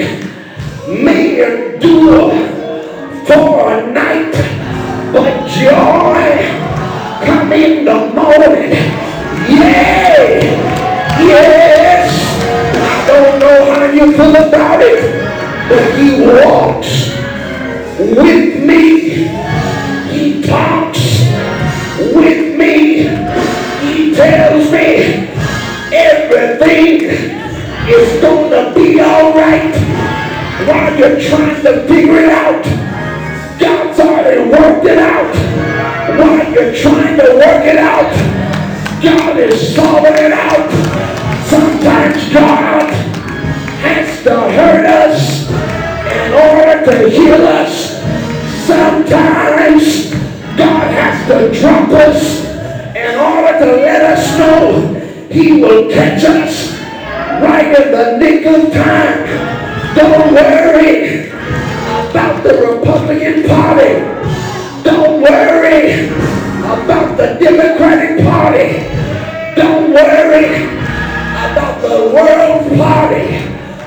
may 1.04 1.46
endure 1.46 2.32
for 3.28 3.72
a 3.72 3.86
night, 3.94 4.32
but 5.14 5.48
joy 5.48 6.24
come 7.24 7.54
in 7.54 7.86
the 7.86 8.00
morning. 8.18 8.72
Yeah, 9.48 10.42
yes. 11.22 12.10
I 12.74 13.08
don't 13.08 13.40
know 13.40 13.72
how 13.72 13.86
you 13.92 14.12
feel 14.18 14.36
about 14.48 14.82
it, 14.82 15.00
but 15.70 15.86
he 16.00 16.08
walks 16.26 17.12
with 18.00 18.66
me. 18.66 19.28
He 20.10 20.42
talks 20.42 21.22
with 22.16 22.58
me. 22.58 23.47
Tells 24.18 24.72
me 24.72 25.30
everything 25.94 27.04
is 27.88 28.20
gonna 28.20 28.74
be 28.74 29.00
alright 29.00 29.76
while 30.66 30.98
you're 30.98 31.22
trying 31.22 31.62
to 31.62 31.88
figure 31.88 32.22
it 32.22 32.30
out. 32.30 32.64
God's 33.60 34.00
already 34.00 34.50
worked 34.50 34.86
it 34.88 34.98
out. 34.98 35.36
While 36.18 36.52
you're 36.52 36.74
trying 36.74 37.16
to 37.18 37.36
work 37.36 37.64
it 37.64 37.78
out, 37.78 38.12
God 39.04 39.38
is 39.38 39.76
solving 39.76 40.14
it 40.14 40.32
out. 40.32 40.68
Sometimes 41.46 42.34
God 42.34 42.90
has 43.84 44.24
to 44.24 44.32
hurt 44.32 44.86
us 44.88 45.48
in 46.12 46.34
order 46.34 46.86
to 46.92 47.10
heal 47.12 47.46
us. 47.46 48.02
Sometimes 48.66 50.12
God 50.58 50.92
has 50.92 51.28
to 51.28 51.60
drop 51.62 51.90
us 51.90 52.57
order 53.18 53.60
to 53.60 53.66
let 53.82 54.18
us 54.18 54.38
know 54.38 54.94
He 55.30 55.62
will 55.62 55.90
catch 55.92 56.24
us 56.24 56.72
right 57.42 57.68
in 57.68 57.92
the 57.92 58.18
nick 58.18 58.46
of 58.46 58.72
time. 58.72 59.26
Don't 59.96 60.34
worry 60.34 61.30
about 62.10 62.44
the 62.44 62.54
Republican 62.68 63.48
Party. 63.48 63.94
Don't 64.84 65.22
worry 65.22 66.08
about 66.60 67.18
the 67.18 67.38
Democratic 67.40 68.24
Party. 68.24 68.88
Don't 69.56 69.92
worry 69.92 70.66
about 71.52 71.82
the 71.82 72.12
world 72.14 72.78
party. 72.78 73.28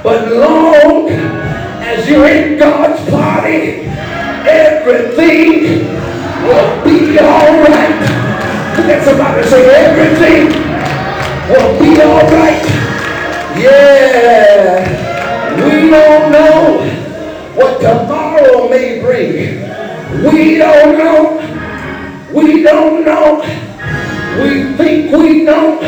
But 0.03 0.33
long 0.33 1.09
as 1.11 2.09
you're 2.09 2.29
in 2.29 2.59
God's 2.59 3.09
party, 3.11 3.83
everything 4.49 5.87
will 6.43 6.85
be 6.85 7.19
all 7.19 7.53
right. 7.69 8.30
At 8.73 9.05
somebody 9.05 9.43
say 9.49 9.67
everything 9.85 10.47
will 11.51 11.79
be 11.79 12.01
all 12.01 12.23
right. 12.31 12.65
Yeah, 13.59 14.87
we 15.57 15.91
don't 15.91 16.33
know 16.33 16.79
what 17.55 17.81
tomorrow 17.81 18.69
may 18.69 19.01
bring. 19.01 19.61
We 20.33 20.57
don't 20.59 20.97
know. 20.99 21.41
We 22.33 22.63
don't 22.63 23.05
know. 23.05 23.43
We 24.41 24.77
think 24.77 25.13
we 25.13 25.43
know, 25.43 25.81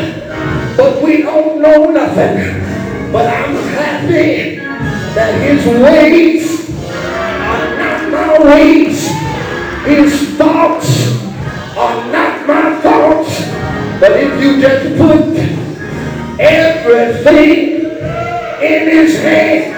but 0.77 1.01
we 1.01 1.23
don't 1.23 1.61
know 1.61 1.89
nothing. 1.89 3.11
But 3.11 3.27
I'm 3.27 3.55
happy 3.75 4.57
that 5.15 5.33
his 5.41 5.65
ways 5.65 6.69
are 6.69 7.77
not 7.77 8.11
my 8.11 8.45
ways. 8.45 9.07
His 9.85 10.37
thoughts 10.37 11.22
are 11.75 12.11
not 12.11 12.47
my 12.47 12.79
thoughts. 12.81 13.49
But 13.99 14.11
if 14.19 14.41
you 14.43 14.61
just 14.61 14.97
put 14.97 15.37
everything 16.39 17.85
in 18.61 18.89
his 18.89 19.17
hand, 19.17 19.73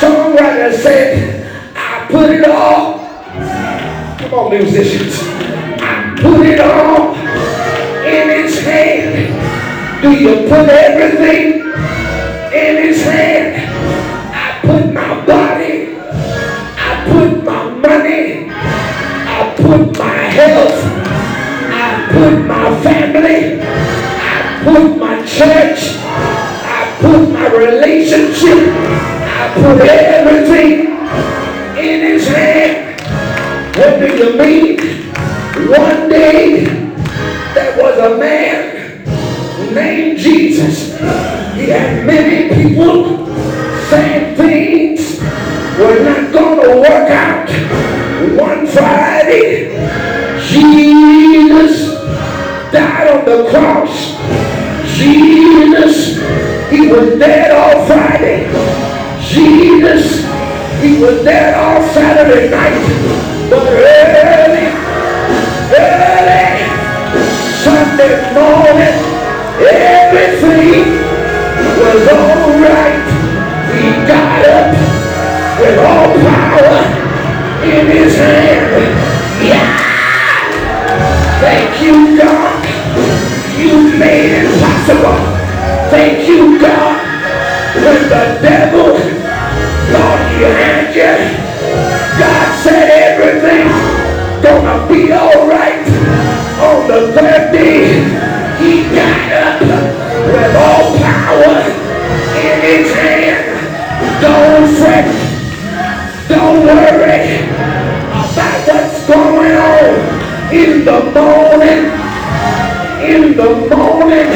songwriter 0.00 0.74
said, 0.74 1.74
I 1.76 2.06
put 2.10 2.30
it 2.30 2.44
all. 2.48 2.98
Come 4.18 4.34
on, 4.34 4.50
musicians. 4.52 5.18
I 5.20 6.16
put 6.20 6.46
it 6.46 6.60
all 6.60 7.14
in 8.06 8.44
his 8.44 8.60
hand. 8.64 10.02
Do 10.02 10.12
you 10.12 10.48
put 10.48 10.68
everything 10.68 11.60
in 12.52 12.76
his 12.86 13.02
hand? 13.02 13.70
I 14.34 14.60
put 14.66 14.92
my 14.94 15.26
body. 15.26 15.96
I 15.98 17.04
put 17.10 17.44
my 17.44 17.70
money. 17.70 18.48
I 18.50 19.54
put 19.56 19.98
my 19.98 20.14
health. 20.14 21.07
I 22.08 22.10
put 22.10 22.46
my 22.46 22.80
family. 22.80 23.60
I 23.60 24.62
put 24.64 24.96
my 24.98 25.16
church. 25.26 25.98
I 26.00 26.96
put 27.02 27.30
my 27.30 27.48
relationship. 27.54 28.72
I 28.72 29.52
put 29.54 29.86
everything 29.86 30.86
in 31.76 32.00
his 32.00 32.26
hand. 32.28 32.98
What 33.76 34.00
do 34.00 34.16
you 34.16 34.38
mean? 34.38 34.78
One 35.68 36.08
day 36.08 36.64
there 37.52 37.76
was 37.76 37.98
a 37.98 38.16
man 38.16 39.04
named 39.74 40.18
Jesus. 40.18 40.96
He 41.56 41.66
had 41.68 42.06
many 42.06 42.54
people 42.54 43.26
saying 43.90 44.34
things 44.34 45.20
were 45.78 46.02
not 46.04 46.32
going 46.32 46.62
to 46.62 46.76
work 46.80 47.10
out. 47.10 47.50
One 48.40 48.66
Friday, 48.66 49.76
Jesus 50.48 51.87
died 52.72 53.08
on 53.08 53.24
the 53.24 53.48
cross. 53.50 54.16
Jesus, 54.96 56.18
he 56.70 56.88
was 56.88 57.18
dead 57.18 57.50
all 57.52 57.86
Friday. 57.86 58.50
Jesus, 59.22 60.24
he 60.82 60.98
was 61.00 61.24
dead 61.24 61.54
all 61.54 61.82
Saturday 61.92 62.50
night. 62.50 62.78
But 63.50 63.66
early, 63.68 64.66
early 65.76 66.28
Sunday 67.64 68.14
morning, 68.34 68.96
everything 69.64 70.84
was 71.78 72.08
all 72.12 72.50
right. 72.60 73.04
He 73.74 73.90
got 74.06 74.44
up 74.48 74.70
with 75.60 75.78
all 75.78 76.12
power 76.26 76.98
in 77.64 77.86
his 77.86 78.14
hand. 78.16 79.08
Yeah! 79.44 79.78
Thank 81.40 81.82
you, 81.82 82.18
God. 82.18 82.57
You 83.58 83.98
made 83.98 84.38
it 84.38 84.60
possible. 84.62 85.18
Thank 85.90 86.28
you, 86.28 86.60
God. 86.60 86.94
When 87.74 88.02
the 88.08 88.38
devil 88.40 88.94
thought 89.90 90.22
he 90.30 90.46
had 90.46 90.94
you, 90.94 91.14
God 92.22 92.46
said 92.62 92.88
everything 92.88 93.66
gonna 94.42 94.86
be 94.86 95.12
alright. 95.12 95.82
On 96.62 96.86
the 96.86 97.12
third 97.12 97.50
day, 97.50 97.98
he 98.62 98.84
got 98.94 99.32
up 99.32 99.60
with 99.60 100.54
all 100.54 100.96
power 101.02 101.58
in 102.38 102.60
his 102.62 102.94
hand. 102.94 103.58
Don't 104.22 104.68
fret. 104.78 105.10
Don't 106.28 106.64
worry 106.64 107.42
about 108.06 108.68
what's 108.68 109.06
going 109.06 109.52
on 109.52 110.54
in 110.54 110.84
the 110.84 111.00
morning. 111.10 112.07
In 113.00 113.36
the 113.36 113.54
morning. 113.74 114.30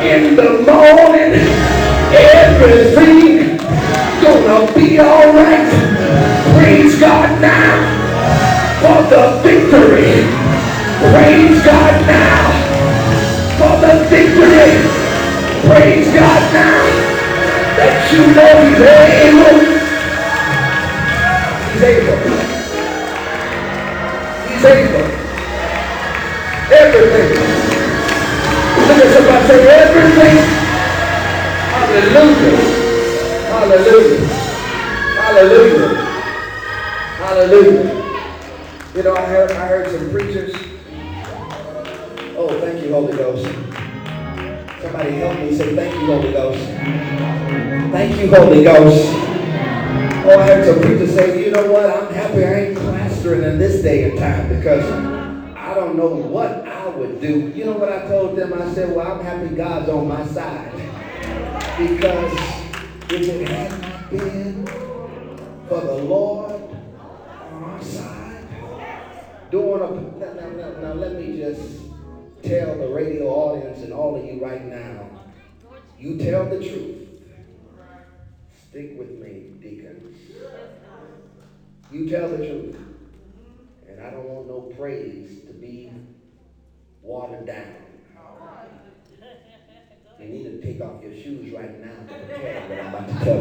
In 0.00 0.34
the 0.34 0.64
morning. 0.64 1.32
Everything 2.16 3.58
gonna 4.22 4.72
be 4.72 4.98
alright. 4.98 5.68
Praise 6.54 6.98
God 6.98 7.40
now 7.40 7.76
for 8.80 9.02
the 9.10 9.40
victory. 9.42 10.24
Praise 11.12 11.62
God 11.64 12.06
now 12.06 12.48
for 13.58 13.74
the 13.84 14.04
victory. 14.08 14.72
Praise 15.68 16.06
God 16.14 16.42
now 16.54 16.80
that 17.76 17.96
you 18.12 18.22
know 18.36 18.52
He's 18.64 18.80
able. 19.28 19.76
He's 21.72 21.82
able. 21.92 22.20
He's 24.48 24.64
able. 24.64 25.26
Everything. 26.72 27.55
Look 28.86 28.98
at 29.02 29.10
somebody 29.14 29.46
say 29.48 29.60
everything. 29.66 30.36
Hallelujah. 31.74 32.56
Hallelujah. 33.50 34.20
Hallelujah. 35.16 35.90
Hallelujah. 37.18 37.86
You 38.94 39.02
know, 39.02 39.14
I 39.16 39.26
heard, 39.26 39.50
I 39.50 39.66
heard 39.66 39.90
some 39.90 40.10
preachers. 40.10 40.54
Oh, 42.38 42.60
thank 42.60 42.82
you, 42.84 42.92
Holy 42.92 43.16
Ghost. 43.16 43.44
Somebody 44.80 45.10
help 45.12 45.38
me 45.40 45.54
say 45.54 45.74
thank 45.74 45.92
you, 45.94 46.06
Holy 46.06 46.32
Ghost. 46.32 46.64
Thank 47.90 48.20
you, 48.20 48.28
Holy 48.28 48.62
Ghost. 48.62 49.04
Oh, 50.28 50.38
I 50.38 50.46
heard 50.46 50.64
some 50.64 50.80
preachers 50.80 51.14
say, 51.14 51.44
you 51.44 51.50
know 51.50 51.72
what? 51.72 51.86
I'm 51.90 52.14
happy 52.14 52.44
I 52.44 52.54
ain't 52.66 52.78
plastering 52.78 53.42
in 53.42 53.58
this 53.58 53.82
day 53.82 54.10
and 54.10 54.18
time 54.18 54.48
because 54.48 54.84
I 55.56 55.74
don't 55.74 55.96
know 55.96 56.08
what 56.08 56.66
I 56.66 56.75
would 56.96 57.20
do. 57.20 57.52
You 57.54 57.66
know 57.66 57.72
what 57.72 57.92
I 57.92 58.06
told 58.06 58.36
them? 58.36 58.52
I 58.52 58.72
said, 58.72 58.94
well, 58.94 59.12
I'm 59.12 59.24
happy 59.24 59.54
God's 59.54 59.88
on 59.88 60.08
my 60.08 60.26
side. 60.26 60.72
Because 61.78 62.32
if 63.10 63.28
it 63.28 63.48
had 63.48 63.80
not 63.80 64.10
been 64.10 64.66
for 65.68 65.80
the 65.80 65.94
Lord 65.94 66.52
on 67.52 67.64
our 67.64 67.82
side, 67.82 68.48
doing 69.50 69.82
a, 69.82 69.90
now, 70.18 70.32
now, 70.32 70.48
now, 70.50 70.80
now 70.80 70.92
let 70.94 71.14
me 71.14 71.36
just 71.36 71.82
tell 72.42 72.78
the 72.78 72.88
radio 72.88 73.28
audience 73.28 73.82
and 73.82 73.92
all 73.92 74.16
of 74.16 74.24
you 74.24 74.42
right 74.42 74.64
now, 74.64 75.08
you 75.98 76.18
tell 76.18 76.46
the 76.46 76.58
truth. 76.58 77.08
Stick 78.70 78.98
with 78.98 79.10
me, 79.18 79.50
deacon. 79.60 80.14
You 81.90 82.08
tell 82.08 82.28
the 82.28 82.38
truth. 82.38 82.76
And 83.88 84.00
I 84.00 84.10
don't 84.10 84.28
want 84.28 84.48
no 84.48 84.60
praise 84.76 85.40
to 85.46 85.52
be 85.52 85.90
watered 87.06 87.46
down. 87.46 87.74
You 90.18 90.26
need 90.26 90.44
to 90.44 90.60
take 90.60 90.80
off 90.80 91.02
your 91.02 91.14
shoes 91.14 91.52
right 91.52 91.78
now 91.80 91.94
to 92.08 92.14
prepare 92.26 92.68
what 92.68 92.80
I'm 92.80 92.88
about 92.88 93.06
to 93.08 93.14
tell 93.24 93.38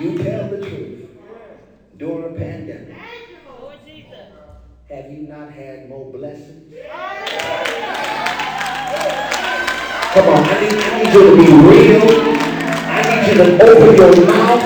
you. 0.00 0.12
You 0.12 0.18
tell 0.22 0.48
the 0.50 0.58
truth. 0.58 1.02
During 1.96 2.24
a 2.24 2.38
pandemic, 2.38 2.98
have 4.90 5.10
you 5.10 5.22
not 5.26 5.50
had 5.50 5.88
more 5.88 6.12
blessings? 6.12 6.74
Come 10.12 10.28
on, 10.28 10.44
I 10.44 10.60
need, 10.60 10.74
I 10.74 11.02
need 11.02 11.12
you 11.14 11.22
to 11.24 11.36
be 11.36 11.48
real. 11.66 12.06
I 12.86 13.02
need 13.08 13.22
you 13.28 13.36
to 13.38 13.46
open 13.64 13.90
your 13.96 14.12
mouth. 14.26 14.62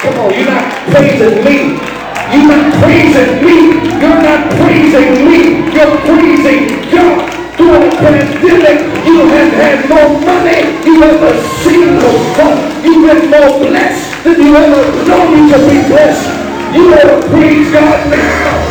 Come 0.00 0.16
on, 0.18 0.30
you're 0.34 0.44
not 0.44 0.64
praising 0.90 1.44
me. 1.44 1.89
You're 2.30 2.46
not 2.46 2.72
praising 2.78 3.42
me. 3.42 3.56
You're 3.98 4.22
not 4.22 4.42
praising 4.54 5.10
me. 5.26 5.40
You're 5.74 5.96
praising 6.06 6.62
God. 6.94 7.26
During 7.58 7.82
a 7.82 7.96
pandemic, 7.98 8.78
you 9.04 9.26
have 9.26 9.52
had 9.58 9.78
more 9.90 10.14
money 10.22 10.78
you 10.86 11.02
ever 11.02 11.34
seen 11.66 11.98
before. 11.98 12.54
You've 12.86 13.02
been 13.02 13.30
more 13.34 13.58
blessed 13.58 14.24
than 14.24 14.40
you 14.40 14.54
ever 14.54 15.06
known 15.08 15.50
to 15.50 15.58
be 15.58 15.82
blessed. 15.90 16.26
You 16.72 16.90
better 16.90 17.18
praise 17.28 17.72
God 17.72 17.98
now. 18.08 18.70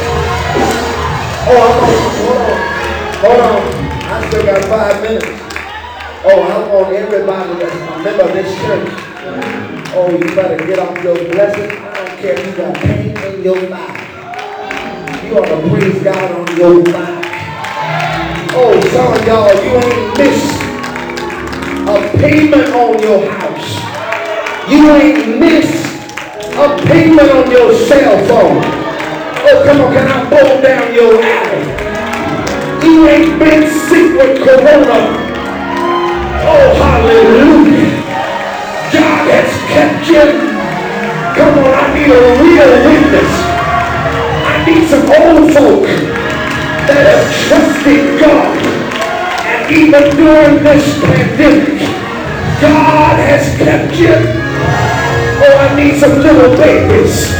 Oh, 1.51 1.75
hold 2.23 2.39
on. 2.39 2.79
Hold 3.19 3.41
on. 3.43 3.61
I 4.07 4.27
still 4.29 4.45
got 4.45 4.65
five 4.65 5.01
minutes. 5.03 5.27
Oh, 6.23 6.41
I 6.41 6.73
want 6.73 6.95
everybody 6.95 7.59
that's 7.59 7.75
a 7.75 8.03
member 8.03 8.23
of 8.23 8.33
this 8.33 8.51
church. 8.61 8.89
Oh, 9.93 10.09
you 10.11 10.33
better 10.33 10.65
get 10.65 10.79
off 10.79 11.03
your 11.03 11.15
blessing. 11.15 11.98
You 12.21 12.35
got 12.57 12.75
pain 12.75 13.15
in 13.15 13.43
your 13.43 13.55
life. 13.69 15.23
You 15.23 15.39
ought 15.39 15.47
to 15.47 15.69
praise 15.69 16.03
God 16.03 16.31
on 16.35 16.57
your 16.57 16.83
life. 16.91 17.25
Oh, 18.51 18.75
some 18.91 19.13
of 19.13 19.25
y'all, 19.25 19.55
you 19.63 19.71
ain't 19.79 20.17
missed 20.17 20.59
a 21.87 22.17
payment 22.19 22.73
on 22.75 22.99
your 22.99 23.23
house. 23.31 23.79
You 24.69 24.89
ain't 24.95 25.39
missed 25.39 25.85
a 26.57 26.77
payment 26.87 27.31
on 27.31 27.49
your 27.49 27.73
cell 27.87 28.17
phone. 28.27 28.63
Oh, 29.47 29.63
come 29.65 29.79
on, 29.79 29.93
can 29.93 30.05
I 30.05 30.29
bowl 30.29 30.61
down 30.61 30.93
your 30.93 31.23
alley? 31.23 31.65
You 32.85 33.07
ain't 33.07 33.39
been 33.39 33.63
sick 33.87 34.11
with 34.19 34.43
corona. 34.43 34.99
Oh, 36.43 36.75
hallelujah. 36.83 37.95
God 38.91 39.31
has 39.31 39.51
kept 39.71 40.09
you. 40.09 40.48
Come 41.35 41.59
on, 41.59 41.73
I 41.73 41.93
need 41.93 42.09
a 42.09 42.21
real 42.41 42.71
witness. 42.89 43.31
I 44.49 44.65
need 44.65 44.87
some 44.89 45.05
old 45.05 45.53
folk 45.53 45.85
that 46.89 47.05
have 47.05 47.25
trusted 47.45 48.19
God. 48.19 48.57
And 49.45 49.61
even 49.69 50.03
during 50.17 50.63
this 50.63 50.85
pandemic, 51.01 51.79
God 52.61 53.15
has 53.21 53.45
kept 53.57 53.95
you. 53.95 54.15
Oh, 55.41 55.55
I 55.57 55.75
need 55.75 55.99
some 55.99 56.19
little 56.19 56.57
babies. 56.57 57.31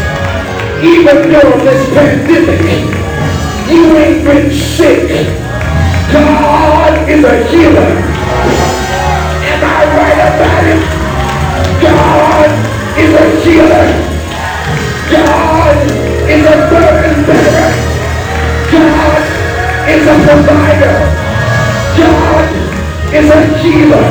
Even 0.82 1.30
during 1.30 1.60
this 1.66 1.84
pandemic, 1.94 2.62
you 3.70 3.98
ain't 3.98 4.24
been 4.24 4.52
sick. 4.52 5.10
God 6.14 7.10
is 7.10 7.24
a 7.24 7.44
healer. 7.50 8.69
A 20.10 20.18
provider. 20.26 20.98
God 22.02 22.50
is 23.14 23.30
a 23.30 23.42
healer. 23.62 24.10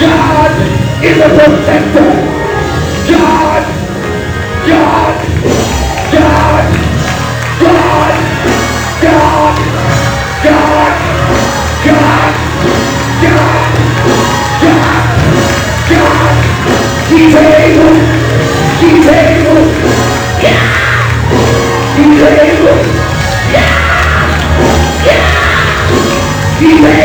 God 0.00 0.52
is 1.04 1.18
a 1.20 1.28
protector. 1.36 2.08
God, 3.12 3.62
God, 4.64 5.16
God, 6.12 6.64
God, 7.60 8.14
God, 9.02 9.56
God, 10.42 10.72
God, 11.84 12.34
God, 13.22 13.72
God, 14.62 15.04
God. 15.92 16.34
He's 17.12 17.34
able. 17.34 17.96
He's 18.80 19.06
able. 19.06 19.60
Yeah. 20.40 20.64
He's 21.96 22.22
able. 22.22 22.95
Able. 26.58 26.96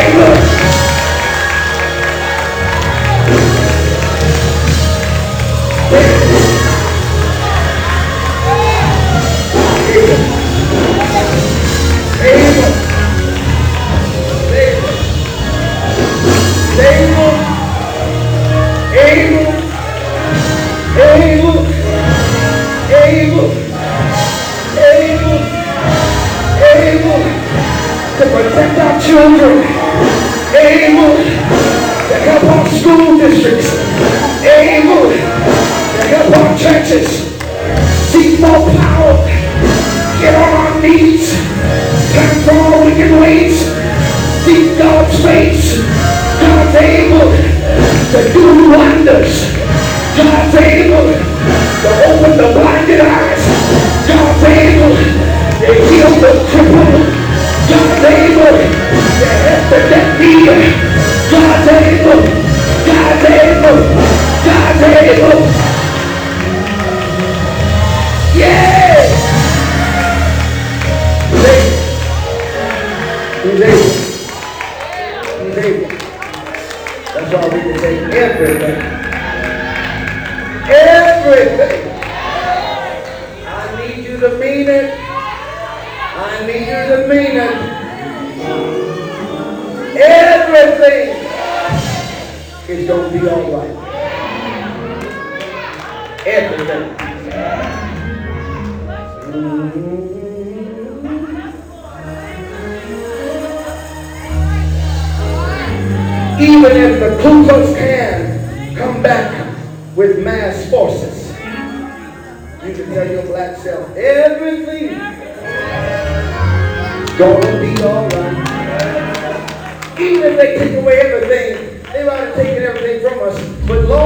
Able. 16.80 17.32
Able. 20.98 21.31
Protect 28.52 28.80
our 28.80 29.00
children. 29.00 29.64
Able 30.52 31.16
to 31.16 32.16
help 32.28 32.44
our 32.44 32.68
school 32.68 33.18
districts. 33.18 33.72
Able 34.44 35.08
to 35.08 36.02
help 36.12 36.36
our 36.36 36.58
churches. 36.58 37.32
Seek 38.12 38.40
more 38.42 38.68
power. 38.76 39.24
Get 40.20 40.36
on 40.36 40.52
our 40.52 40.82
knees. 40.82 41.32
Turn 42.12 42.44
from 42.44 42.58
our 42.58 42.86
wicked 42.86 43.12
ways. 43.22 43.56
Seek 44.44 44.78
God's 44.78 45.16
face. 45.24 45.80
God's 46.42 46.76
able 46.76 47.32
to 48.12 48.34
do 48.34 48.70
wonders. 48.70 49.48
God's 50.18 50.56
able 50.56 51.08
to 51.08 51.90
open 52.12 52.32
the 52.36 52.52
blinded 52.52 53.00
eyes. 53.00 53.44
God's 54.08 54.44
able 54.44 54.96
to 55.62 55.74
heal 55.88 56.12
the 56.20 56.46
crippled. 56.52 57.21
God's 57.70 58.04
able 58.06 58.58
to 58.58 59.52
the 59.70 59.80
deaf 59.90 60.22
ear. 60.22 60.58
God's 61.32 61.68
able. 61.70 62.22
God's 62.88 63.26
able. 63.26 63.80
God's 64.46 64.84
able. 64.84 65.40
Yeah! 68.36 69.22
He's 73.44 73.62
able. 73.62 74.01